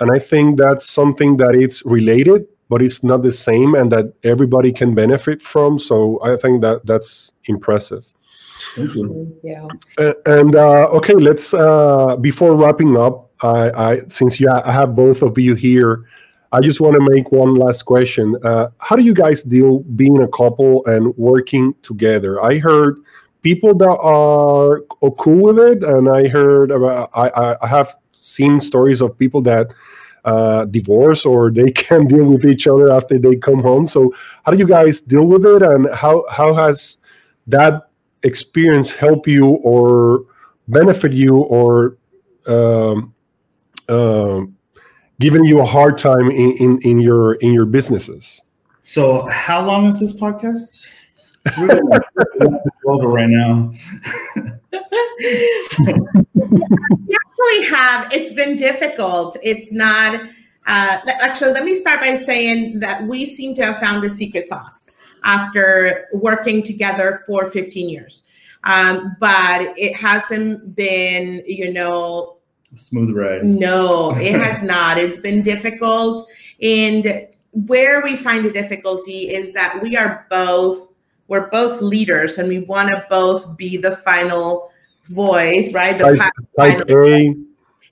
And 0.00 0.10
i 0.10 0.18
think 0.18 0.58
that's 0.58 0.88
something 0.88 1.36
that 1.38 1.54
it's 1.54 1.84
related 1.84 2.46
but 2.68 2.80
it's 2.82 3.02
not 3.02 3.22
the 3.22 3.32
same 3.32 3.74
and 3.74 3.90
that 3.90 4.14
everybody 4.22 4.72
can 4.72 4.94
benefit 4.94 5.42
from. 5.42 5.78
So 5.78 6.20
i 6.22 6.36
think 6.36 6.62
that 6.62 6.86
that's 6.86 7.32
impressive. 7.46 8.06
Thank 8.76 8.94
you. 8.94 9.36
yeah 9.42 9.66
uh, 9.98 10.12
and 10.26 10.54
uh, 10.54 10.86
okay 10.98 11.14
let's 11.14 11.54
uh, 11.54 12.16
before 12.20 12.54
wrapping 12.54 12.96
up 12.96 13.30
I, 13.42 13.70
I 13.70 13.98
since 14.08 14.38
yeah, 14.38 14.60
I 14.64 14.72
have 14.72 14.94
both 14.94 15.22
of 15.22 15.38
you 15.38 15.54
here 15.54 16.04
i 16.52 16.60
just 16.60 16.80
want 16.80 16.94
to 16.94 17.10
make 17.10 17.32
one 17.32 17.54
last 17.54 17.82
question 17.82 18.36
uh, 18.44 18.68
how 18.78 18.96
do 18.96 19.02
you 19.02 19.14
guys 19.14 19.42
deal 19.42 19.80
being 19.96 20.22
a 20.22 20.28
couple 20.28 20.84
and 20.86 21.16
working 21.16 21.74
together 21.82 22.42
i 22.44 22.58
heard 22.58 22.98
people 23.42 23.74
that 23.74 23.98
are 24.00 24.80
cool 25.18 25.42
with 25.42 25.58
it 25.58 25.82
and 25.82 26.08
i 26.08 26.28
heard 26.28 26.70
about 26.70 27.10
i, 27.14 27.28
I, 27.28 27.56
I 27.62 27.66
have 27.66 27.96
seen 28.12 28.60
stories 28.60 29.00
of 29.00 29.18
people 29.18 29.40
that 29.42 29.72
uh, 30.24 30.66
divorce 30.66 31.24
or 31.24 31.50
they 31.50 31.70
can't 31.74 32.08
deal 32.08 32.26
with 32.26 32.46
each 32.46 32.66
other 32.66 32.92
after 32.92 33.18
they 33.18 33.36
come 33.36 33.60
home. 33.60 33.86
So 33.86 34.12
how 34.44 34.52
do 34.52 34.58
you 34.58 34.66
guys 34.66 35.00
deal 35.00 35.26
with 35.26 35.46
it, 35.46 35.62
and 35.62 35.92
how 35.94 36.24
how 36.30 36.54
has 36.54 36.98
that 37.46 37.88
experience 38.22 38.92
help 38.92 39.26
you 39.26 39.46
or 39.62 40.24
benefit 40.68 41.12
you 41.12 41.38
or 41.38 41.96
um, 42.46 43.14
um, 43.88 44.56
given 45.20 45.44
you 45.44 45.60
a 45.60 45.64
hard 45.64 45.98
time 45.98 46.30
in, 46.30 46.52
in, 46.56 46.80
in 46.82 47.00
your 47.00 47.34
in 47.34 47.52
your 47.52 47.66
businesses? 47.66 48.40
So, 48.80 49.28
how 49.30 49.64
long 49.64 49.86
is 49.86 50.00
this 50.00 50.18
podcast? 50.18 50.86
It's 51.46 51.58
really 51.58 51.80
over 52.86 53.08
right 53.08 53.28
now. 53.28 53.70
We 56.36 57.16
actually 57.16 57.64
have 57.68 58.12
it's 58.12 58.32
been 58.32 58.56
difficult 58.56 59.36
it's 59.42 59.72
not 59.72 60.22
uh, 60.66 60.98
actually 61.20 61.52
let 61.52 61.64
me 61.64 61.74
start 61.74 62.00
by 62.00 62.16
saying 62.16 62.80
that 62.80 63.06
we 63.06 63.26
seem 63.26 63.54
to 63.54 63.64
have 63.64 63.78
found 63.78 64.02
the 64.02 64.10
secret 64.10 64.48
sauce 64.48 64.90
after 65.24 66.08
working 66.12 66.62
together 66.62 67.20
for 67.26 67.50
15 67.50 67.88
years 67.88 68.24
um, 68.64 69.16
but 69.20 69.72
it 69.76 69.94
hasn't 69.96 70.74
been 70.74 71.42
you 71.46 71.72
know 71.72 72.36
Smooth 72.76 73.14
ride. 73.16 73.44
no, 73.44 74.12
it 74.16 74.40
has 74.40 74.62
not. 74.74 74.98
It's 74.98 75.18
been 75.18 75.42
difficult. 75.42 76.28
And 76.62 77.26
where 77.52 78.02
we 78.02 78.16
find 78.16 78.44
the 78.44 78.50
difficulty 78.50 79.28
is 79.30 79.52
that 79.54 79.80
we 79.82 79.96
are 79.96 80.26
both 80.30 80.88
we're 81.28 81.48
both 81.48 81.80
leaders 81.80 82.38
and 82.38 82.48
we 82.48 82.58
want 82.60 82.88
to 82.90 83.04
both 83.08 83.56
be 83.56 83.76
the 83.76 83.94
final 83.94 84.72
voice, 85.10 85.72
right? 85.72 85.96
The 85.96 86.16
Type, 86.16 86.18
fi- 86.56 86.70
type 86.78 86.88
final 86.88 87.06
A. 87.06 87.36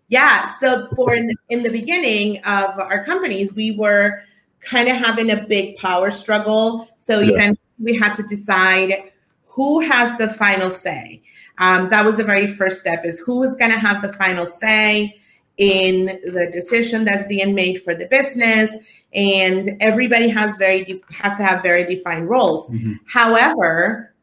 yeah. 0.08 0.46
So 0.58 0.88
for 0.96 1.14
in, 1.14 1.30
in 1.48 1.62
the 1.62 1.70
beginning 1.70 2.38
of 2.38 2.78
our 2.80 3.04
companies, 3.04 3.52
we 3.54 3.72
were 3.76 4.22
kind 4.60 4.88
of 4.88 4.96
having 4.96 5.30
a 5.30 5.46
big 5.46 5.76
power 5.76 6.10
struggle. 6.10 6.88
So 6.98 7.20
Yeah. 7.20 7.34
eventually 7.34 7.58
we 7.80 7.94
had 7.96 8.12
to 8.14 8.24
decide 8.24 9.12
who 9.46 9.80
has 9.80 10.16
the 10.18 10.28
final 10.28 10.70
say. 10.70 11.22
Um, 11.58 11.90
that 11.90 12.04
was 12.04 12.16
the 12.16 12.24
very 12.24 12.46
first 12.46 12.78
step 12.78 13.04
is 13.04 13.20
who 13.20 13.42
is 13.42 13.56
going 13.56 13.72
to 13.72 13.78
have 13.78 14.02
the 14.02 14.12
final 14.12 14.46
say 14.46 15.20
in 15.56 16.06
the 16.24 16.48
decision 16.52 17.04
that's 17.04 17.26
being 17.26 17.54
made 17.54 17.82
for 17.82 17.94
the 17.94 18.06
business 18.06 18.76
and 19.12 19.70
everybody 19.80 20.28
has 20.28 20.56
very 20.56 21.02
has 21.10 21.36
to 21.36 21.42
have 21.42 21.62
very 21.62 21.84
defined 21.84 22.28
roles 22.28 22.68
Mhm. 22.70 22.98
However, 23.06 24.14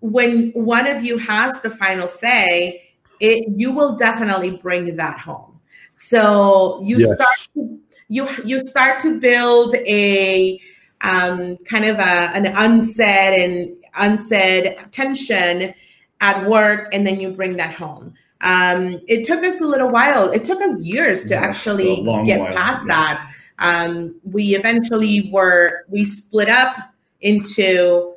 when 0.00 0.52
one 0.54 0.86
of 0.86 1.02
you 1.02 1.18
has 1.18 1.60
the 1.62 1.70
final 1.70 2.08
say, 2.08 2.82
it 3.20 3.44
you 3.56 3.72
will 3.72 3.96
definitely 3.96 4.52
bring 4.58 4.94
that 4.96 5.18
home. 5.18 5.58
So 5.92 6.80
you 6.84 7.00
Yes. 7.00 7.14
start 7.14 7.38
to, 7.54 7.78
you 8.08 8.28
you 8.44 8.60
start 8.60 9.00
to 9.00 9.18
build 9.18 9.74
a 9.74 10.60
um, 11.00 11.56
kind 11.64 11.84
of 11.86 11.98
a, 11.98 12.30
an 12.36 12.46
unsaid 12.46 13.40
and 13.40 13.76
unsaid 13.96 14.78
tension 14.92 15.74
at 16.20 16.48
work, 16.48 16.88
and 16.92 17.06
then 17.06 17.20
you 17.20 17.30
bring 17.30 17.56
that 17.56 17.74
home. 17.74 18.14
Um, 18.40 19.00
it 19.08 19.24
took 19.24 19.44
us 19.44 19.60
a 19.60 19.64
little 19.64 19.90
while. 19.90 20.30
It 20.30 20.44
took 20.44 20.60
us 20.60 20.80
years 20.84 21.24
to 21.24 21.34
Yes, 21.34 21.44
actually 21.44 21.96
get 22.24 22.40
while, 22.40 22.52
past 22.52 22.84
yeah. 22.86 22.94
that. 22.94 23.34
Um, 23.58 24.14
we 24.22 24.54
eventually 24.54 25.30
were 25.32 25.84
we 25.88 26.04
split 26.04 26.48
up 26.48 26.76
into 27.20 28.14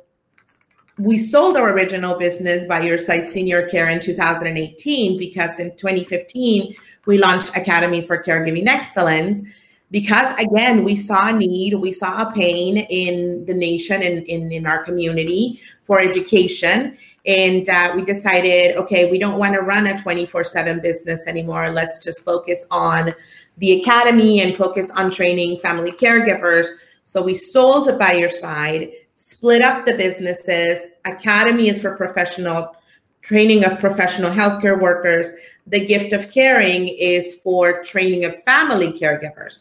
we 0.98 1.18
sold 1.18 1.56
our 1.56 1.72
original 1.72 2.16
business 2.16 2.66
by 2.66 2.82
your 2.82 2.98
side 2.98 3.28
senior 3.28 3.66
care 3.68 3.88
in 3.88 3.98
2018 3.98 5.18
because 5.18 5.58
in 5.58 5.70
2015 5.76 6.74
we 7.06 7.18
launched 7.18 7.56
academy 7.56 8.00
for 8.00 8.22
caregiving 8.22 8.66
excellence 8.66 9.42
because 9.90 10.32
again 10.38 10.84
we 10.84 10.94
saw 10.94 11.28
a 11.28 11.32
need 11.32 11.74
we 11.74 11.90
saw 11.90 12.28
a 12.28 12.32
pain 12.32 12.76
in 12.76 13.44
the 13.46 13.54
nation 13.54 14.02
and 14.02 14.22
in, 14.24 14.52
in 14.52 14.66
our 14.66 14.84
community 14.84 15.58
for 15.82 15.98
education 15.98 16.96
and 17.24 17.68
uh, 17.68 17.92
we 17.94 18.02
decided 18.02 18.76
okay 18.76 19.10
we 19.10 19.18
don't 19.18 19.38
want 19.38 19.54
to 19.54 19.60
run 19.60 19.86
a 19.86 19.94
24-7 19.94 20.82
business 20.82 21.26
anymore 21.26 21.70
let's 21.70 22.02
just 22.02 22.24
focus 22.24 22.66
on 22.70 23.14
the 23.58 23.80
academy 23.80 24.40
and 24.40 24.56
focus 24.56 24.90
on 24.92 25.10
training 25.10 25.56
family 25.58 25.92
caregivers 25.92 26.66
so 27.04 27.22
we 27.22 27.34
sold 27.34 27.98
by 27.98 28.12
your 28.12 28.28
side 28.28 28.90
split 29.22 29.62
up 29.62 29.86
the 29.86 29.94
businesses. 29.94 30.86
Academy 31.04 31.68
is 31.68 31.80
for 31.80 31.96
professional 31.96 32.74
training 33.20 33.64
of 33.64 33.78
professional 33.78 34.30
healthcare 34.30 34.80
workers. 34.80 35.30
The 35.68 35.86
gift 35.86 36.12
of 36.12 36.30
caring 36.32 36.88
is 36.88 37.36
for 37.36 37.82
training 37.84 38.24
of 38.24 38.42
family 38.42 38.92
caregivers. 38.92 39.60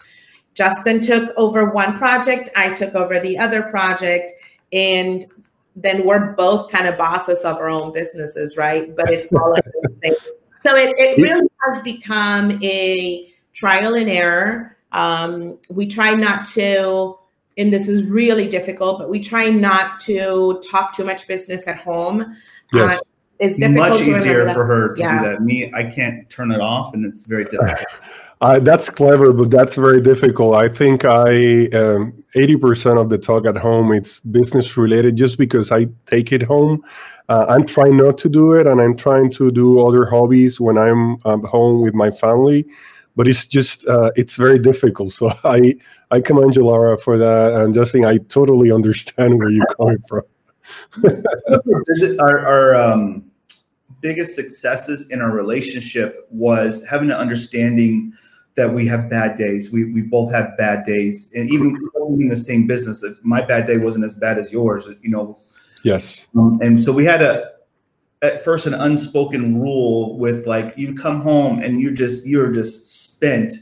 Justin 0.55 0.99
took 0.99 1.29
over 1.37 1.71
one 1.71 1.97
project, 1.97 2.49
I 2.55 2.73
took 2.73 2.95
over 2.95 3.19
the 3.19 3.37
other 3.37 3.61
project, 3.63 4.33
and 4.73 5.25
then 5.75 6.05
we're 6.05 6.33
both 6.33 6.71
kind 6.71 6.87
of 6.87 6.97
bosses 6.97 7.43
of 7.43 7.57
our 7.57 7.69
own 7.69 7.93
businesses, 7.93 8.57
right? 8.57 8.95
But 8.95 9.11
it's 9.11 9.31
all 9.33 9.55
so 10.63 10.75
it, 10.75 10.93
it 10.97 11.17
really 11.21 11.47
has 11.65 11.81
become 11.81 12.59
a 12.63 13.31
trial 13.53 13.95
and 13.95 14.09
error. 14.09 14.77
Um, 14.91 15.57
we 15.69 15.87
try 15.87 16.13
not 16.13 16.45
to, 16.49 17.17
and 17.57 17.73
this 17.73 17.87
is 17.87 18.03
really 18.03 18.47
difficult, 18.47 18.99
but 18.99 19.09
we 19.09 19.19
try 19.19 19.47
not 19.47 19.99
to 20.01 20.61
talk 20.69 20.93
too 20.95 21.03
much 21.03 21.27
business 21.27 21.67
at 21.67 21.77
home. 21.77 22.35
Yes. 22.73 22.99
Uh, 22.99 23.01
it's 23.39 23.57
difficult 23.57 23.89
much 23.89 24.03
to 24.03 24.17
easier 24.17 24.45
that. 24.45 24.53
for 24.53 24.65
her 24.65 24.93
to 24.93 25.01
Yeah. 25.01 25.19
do 25.23 25.29
that. 25.29 25.41
Me, 25.41 25.71
I 25.73 25.83
can't 25.83 26.29
turn 26.29 26.51
it 26.51 26.61
off, 26.61 26.93
and 26.93 27.05
it's 27.05 27.25
very 27.25 27.45
difficult. 27.51 27.85
Uh, 28.41 28.59
that's 28.59 28.89
clever, 28.89 29.33
but 29.33 29.49
that's 29.49 29.75
very 29.75 30.01
difficult. 30.01 30.55
I 30.55 30.69
think 30.69 31.05
I 31.05 31.65
um, 31.73 32.20
eighty 32.35 32.55
percent 32.55 32.97
of 32.97 33.09
the 33.09 33.17
talk 33.17 33.45
at 33.45 33.57
home 33.57 33.91
it's 33.93 34.19
business 34.19 34.77
related, 34.77 35.15
just 35.15 35.37
because 35.37 35.71
I 35.71 35.87
take 36.05 36.31
it 36.31 36.41
home. 36.41 36.83
Uh, 37.29 37.45
I'm 37.47 37.65
trying 37.65 37.97
not 37.97 38.17
to 38.19 38.29
do 38.29 38.53
it, 38.53 38.67
and 38.67 38.81
I'm 38.81 38.95
trying 38.95 39.29
to 39.31 39.51
do 39.51 39.85
other 39.85 40.05
hobbies 40.05 40.59
when 40.59 40.77
I'm 40.77 41.17
um, 41.25 41.43
home 41.43 41.81
with 41.81 41.93
my 41.93 42.11
family. 42.11 42.65
But 43.15 43.27
it's 43.27 43.45
just 43.45 43.87
uh, 43.87 44.11
it's 44.15 44.35
very 44.35 44.59
difficult. 44.59 45.11
So 45.17 45.31
I 45.43 45.75
I 46.11 46.19
commend 46.19 46.55
you, 46.55 46.65
Laura, 46.65 46.97
for 46.97 47.17
that, 47.17 47.53
and 47.53 47.73
Justin, 47.73 48.05
I 48.05 48.17
totally 48.17 48.71
understand 48.71 49.37
where 49.37 49.49
you're 49.49 49.65
coming 49.77 50.03
from. 50.07 50.23
our 52.19 52.39
our 52.45 52.75
um, 52.75 53.31
biggest 54.01 54.35
successes 54.35 55.09
in 55.09 55.21
our 55.21 55.31
relationship 55.31 56.27
was 56.29 56.85
having 56.87 57.11
an 57.11 57.17
understanding 57.17 58.13
that 58.55 58.73
we 58.73 58.85
have 58.87 59.09
bad 59.09 59.37
days. 59.37 59.71
We 59.71 59.91
we 59.91 60.01
both 60.01 60.31
have 60.33 60.57
bad 60.57 60.85
days, 60.85 61.31
and 61.33 61.49
even 61.49 61.77
in 62.19 62.29
the 62.29 62.35
same 62.37 62.67
business, 62.67 63.03
my 63.23 63.41
bad 63.41 63.67
day 63.67 63.77
wasn't 63.77 64.05
as 64.05 64.15
bad 64.15 64.37
as 64.37 64.51
yours. 64.51 64.87
You 65.01 65.09
know, 65.09 65.39
Yes. 65.83 66.27
um, 66.35 66.59
and 66.61 66.79
so 66.79 66.91
we 66.91 67.05
had 67.05 67.21
a 67.21 67.51
at 68.21 68.43
first 68.43 68.67
an 68.67 68.73
unspoken 68.73 69.59
rule 69.59 70.17
with 70.17 70.45
like 70.45 70.73
you 70.77 70.93
come 70.93 71.21
home 71.21 71.59
and 71.59 71.81
you 71.81 71.91
just 71.91 72.25
you're 72.25 72.51
just 72.51 73.13
spent 73.13 73.53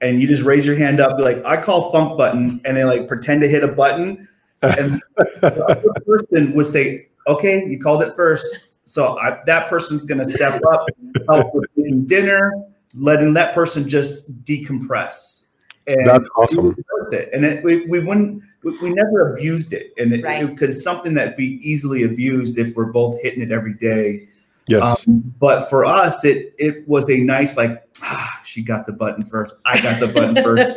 and 0.00 0.20
you 0.20 0.26
just 0.26 0.42
raise 0.42 0.66
your 0.66 0.74
hand 0.74 1.00
up 1.00 1.18
like 1.20 1.40
i 1.44 1.60
call 1.60 1.92
funk 1.92 2.18
button 2.18 2.60
and 2.64 2.76
they 2.76 2.84
like 2.84 3.06
pretend 3.06 3.40
to 3.40 3.48
hit 3.48 3.62
a 3.62 3.68
button 3.68 4.28
and 4.62 5.00
the 5.16 6.02
person 6.06 6.52
would 6.54 6.66
say 6.66 7.06
okay 7.28 7.64
you 7.66 7.78
called 7.78 8.02
it 8.02 8.14
first 8.16 8.70
so 8.84 9.16
I, 9.18 9.38
that 9.46 9.68
person's 9.68 10.04
going 10.04 10.18
to 10.18 10.28
step 10.28 10.60
up 10.72 10.86
help 11.28 11.54
with 11.54 12.08
dinner 12.08 12.64
letting 12.94 13.32
that 13.34 13.54
person 13.54 13.88
just 13.88 14.42
decompress 14.44 15.48
and 15.86 16.06
That's 16.06 16.28
awesome. 16.36 16.72
it 16.78 16.84
worth 16.92 17.12
it. 17.14 17.30
and 17.32 17.44
it, 17.44 17.62
we, 17.64 17.86
we 17.86 18.00
wouldn't 18.00 18.42
we, 18.62 18.76
we 18.78 18.90
never 18.90 19.32
abused 19.32 19.72
it 19.72 19.92
and 19.98 20.12
it, 20.12 20.22
Right. 20.24 20.42
it 20.42 20.56
could 20.58 20.76
something 20.76 21.14
that 21.14 21.36
be 21.36 21.58
easily 21.62 22.02
abused 22.02 22.58
if 22.58 22.76
we're 22.76 22.92
both 22.92 23.20
hitting 23.22 23.42
it 23.42 23.50
every 23.50 23.74
day 23.74 24.26
Yes. 24.66 25.06
um, 25.08 25.34
but 25.40 25.68
for 25.68 25.84
us, 25.84 26.24
it 26.24 26.54
it 26.56 26.86
was 26.86 27.10
a 27.10 27.16
nice 27.16 27.56
like, 27.56 27.82
ah, 28.02 28.40
she 28.44 28.62
got 28.62 28.86
the 28.86 28.92
button 28.92 29.24
first. 29.24 29.56
I 29.64 29.80
got 29.80 29.98
the 29.98 30.06
button 30.06 30.36
first. 30.44 30.76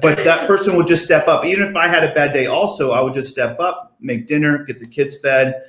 But 0.00 0.24
that 0.24 0.46
person 0.46 0.74
would 0.76 0.86
just 0.86 1.04
step 1.04 1.28
up. 1.28 1.44
Even 1.44 1.66
if 1.68 1.76
I 1.76 1.86
had 1.86 2.02
a 2.02 2.14
bad 2.14 2.32
day, 2.32 2.46
also 2.46 2.92
I 2.92 3.02
would 3.02 3.12
just 3.12 3.28
step 3.28 3.60
up, 3.60 3.94
make 4.00 4.26
dinner, 4.26 4.64
get 4.64 4.78
the 4.78 4.86
kids 4.86 5.18
fed, 5.18 5.64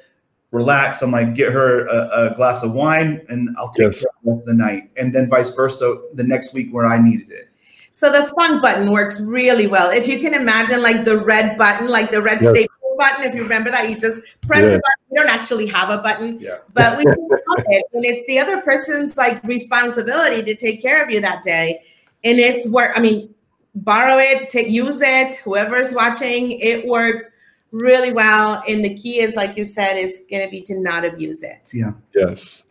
relax. 0.51 1.01
I'm 1.01 1.11
like, 1.11 1.33
get 1.33 1.51
her 1.51 1.85
a, 1.87 2.31
a 2.31 2.35
glass 2.35 2.63
of 2.63 2.73
wine, 2.73 3.25
and 3.29 3.49
I'll 3.57 3.69
take 3.69 3.85
Yes. 3.87 3.99
care 4.01 4.09
of 4.09 4.23
the 4.23 4.31
rest 4.31 4.41
of 4.41 4.45
the 4.47 4.53
night. 4.53 4.91
And 4.97 5.13
then 5.15 5.29
vice 5.29 5.49
versa, 5.55 5.97
the 6.13 6.23
next 6.23 6.53
week 6.53 6.69
where 6.71 6.85
I 6.85 7.01
needed 7.01 7.31
it. 7.31 7.49
So 7.93 8.11
the 8.11 8.31
funk 8.37 8.61
button 8.61 8.91
works 8.91 9.19
really 9.21 9.67
well. 9.67 9.89
If 9.91 10.07
you 10.07 10.19
can 10.19 10.33
imagine 10.33 10.81
like 10.81 11.03
the 11.05 11.17
red 11.17 11.57
button, 11.57 11.87
like 11.87 12.11
the 12.11 12.21
red 12.21 12.39
Yes. 12.41 12.51
staple 12.51 12.95
button, 12.97 13.25
if 13.25 13.35
you 13.35 13.43
remember 13.43 13.69
that, 13.69 13.89
you 13.89 13.97
just 13.97 14.21
press 14.41 14.61
Yes. 14.61 14.75
the 14.75 14.81
button. 14.81 15.03
You 15.11 15.17
don't 15.17 15.29
actually 15.29 15.67
have 15.67 15.89
a 15.89 15.97
button, 15.99 16.39
Yeah. 16.39 16.57
but 16.73 16.97
we 16.97 17.03
can 17.03 17.13
help 17.13 17.65
it. 17.69 17.85
And 17.93 18.05
it's 18.05 18.25
the 18.27 18.39
other 18.39 18.61
person's 18.61 19.17
like 19.17 19.43
responsibility 19.43 20.41
to 20.43 20.55
take 20.55 20.81
care 20.81 21.03
of 21.03 21.11
you 21.11 21.19
that 21.21 21.43
day. 21.43 21.81
And 22.23 22.39
it's 22.39 22.67
work. 22.69 22.91
I 22.95 23.01
mean, 23.01 23.33
borrow 23.75 24.17
it, 24.17 24.49
take 24.49 24.69
use 24.69 25.01
it, 25.01 25.35
whoever's 25.37 25.93
watching, 25.93 26.51
it 26.59 26.85
works 26.87 27.29
really 27.71 28.13
well. 28.13 28.61
And 28.67 28.83
the 28.83 28.93
key 28.95 29.19
is, 29.19 29.35
like 29.35 29.57
you 29.57 29.65
said, 29.65 29.95
is 29.95 30.21
gonna 30.29 30.49
be 30.49 30.61
to 30.63 30.79
not 30.79 31.05
abuse 31.05 31.43
it. 31.43 31.69
Yeah. 31.73 31.91
Yes. 32.15 32.63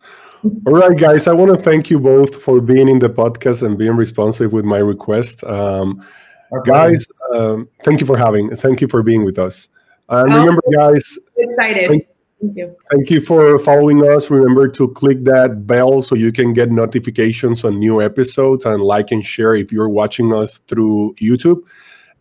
All 0.65 0.73
right, 0.73 0.97
guys. 0.97 1.27
I 1.27 1.33
want 1.33 1.55
to 1.55 1.61
thank 1.61 1.89
you 1.91 1.99
both 1.99 2.41
for 2.41 2.59
being 2.61 2.87
in 2.89 2.97
the 2.99 3.09
podcast 3.09 3.61
and 3.65 3.77
being 3.77 3.95
responsive 3.95 4.51
with 4.51 4.65
my 4.65 4.79
request. 4.79 5.43
Um, 5.43 6.03
Our 6.51 6.61
guys, 6.63 7.07
um, 7.33 7.69
thank 7.83 7.99
you 8.01 8.05
for 8.05 8.17
having. 8.17 8.53
Thank 8.55 8.81
you 8.81 8.87
for 8.87 9.03
being 9.03 9.23
with 9.23 9.37
us. 9.39 9.69
And 10.09 10.29
Oh. 10.33 10.39
remember, 10.39 10.61
guys, 10.73 11.17
Excited. 11.37 11.87
Thank- 11.87 12.07
Thank 12.41 12.57
you. 12.57 12.75
thank 12.91 13.09
you 13.11 13.21
for 13.21 13.59
following 13.59 14.03
us. 14.11 14.31
Remember 14.31 14.67
to 14.67 14.87
click 14.89 15.23
that 15.25 15.67
bell 15.67 16.01
so 16.01 16.15
you 16.15 16.31
can 16.31 16.53
get 16.53 16.71
notifications 16.71 17.63
on 17.63 17.77
new 17.77 18.01
episodes 18.01 18.65
and 18.65 18.81
like 18.81 19.11
and 19.11 19.23
share 19.23 19.53
if 19.53 19.71
you're 19.71 19.89
watching 19.89 20.33
us 20.33 20.57
through 20.67 21.13
YouTube. 21.21 21.61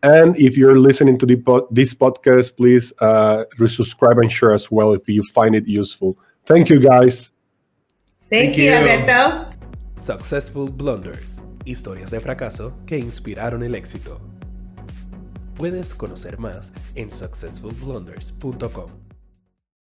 And 0.03 0.37
if 0.37 0.57
you're 0.57 0.79
listening 0.79 1.19
to 1.19 1.27
the 1.27 1.37
po- 1.37 1.69
this 1.71 1.93
podcast, 1.93 2.57
please 2.57 2.93
uh, 3.01 3.45
resubscribe 3.59 4.21
and 4.21 4.33
share 4.33 4.55
as 4.55 4.71
well 4.71 4.95
if 4.95 5.07
you 5.09 5.23
find 5.35 5.55
it 5.55 5.67
useful. 5.67 6.17
Thank 6.47 6.71
you, 6.71 6.81
guys. 6.81 7.31
Thank, 8.31 8.55
Thank 8.55 8.57
you, 8.57 8.65
you. 8.65 8.73
Alberto. 8.73 9.51
Successful 10.01 10.69
Blunders, 10.69 11.41
historias 11.67 12.11
de 12.11 12.21
fracaso 12.21 12.73
que 12.87 12.99
inspiraron 12.99 13.63
el 13.63 13.75
éxito. 13.75 14.19
Puedes 15.57 15.93
conocer 15.93 16.39
más 16.39 16.73
en 16.95 17.11
successfulblunders.com. 17.11 19.10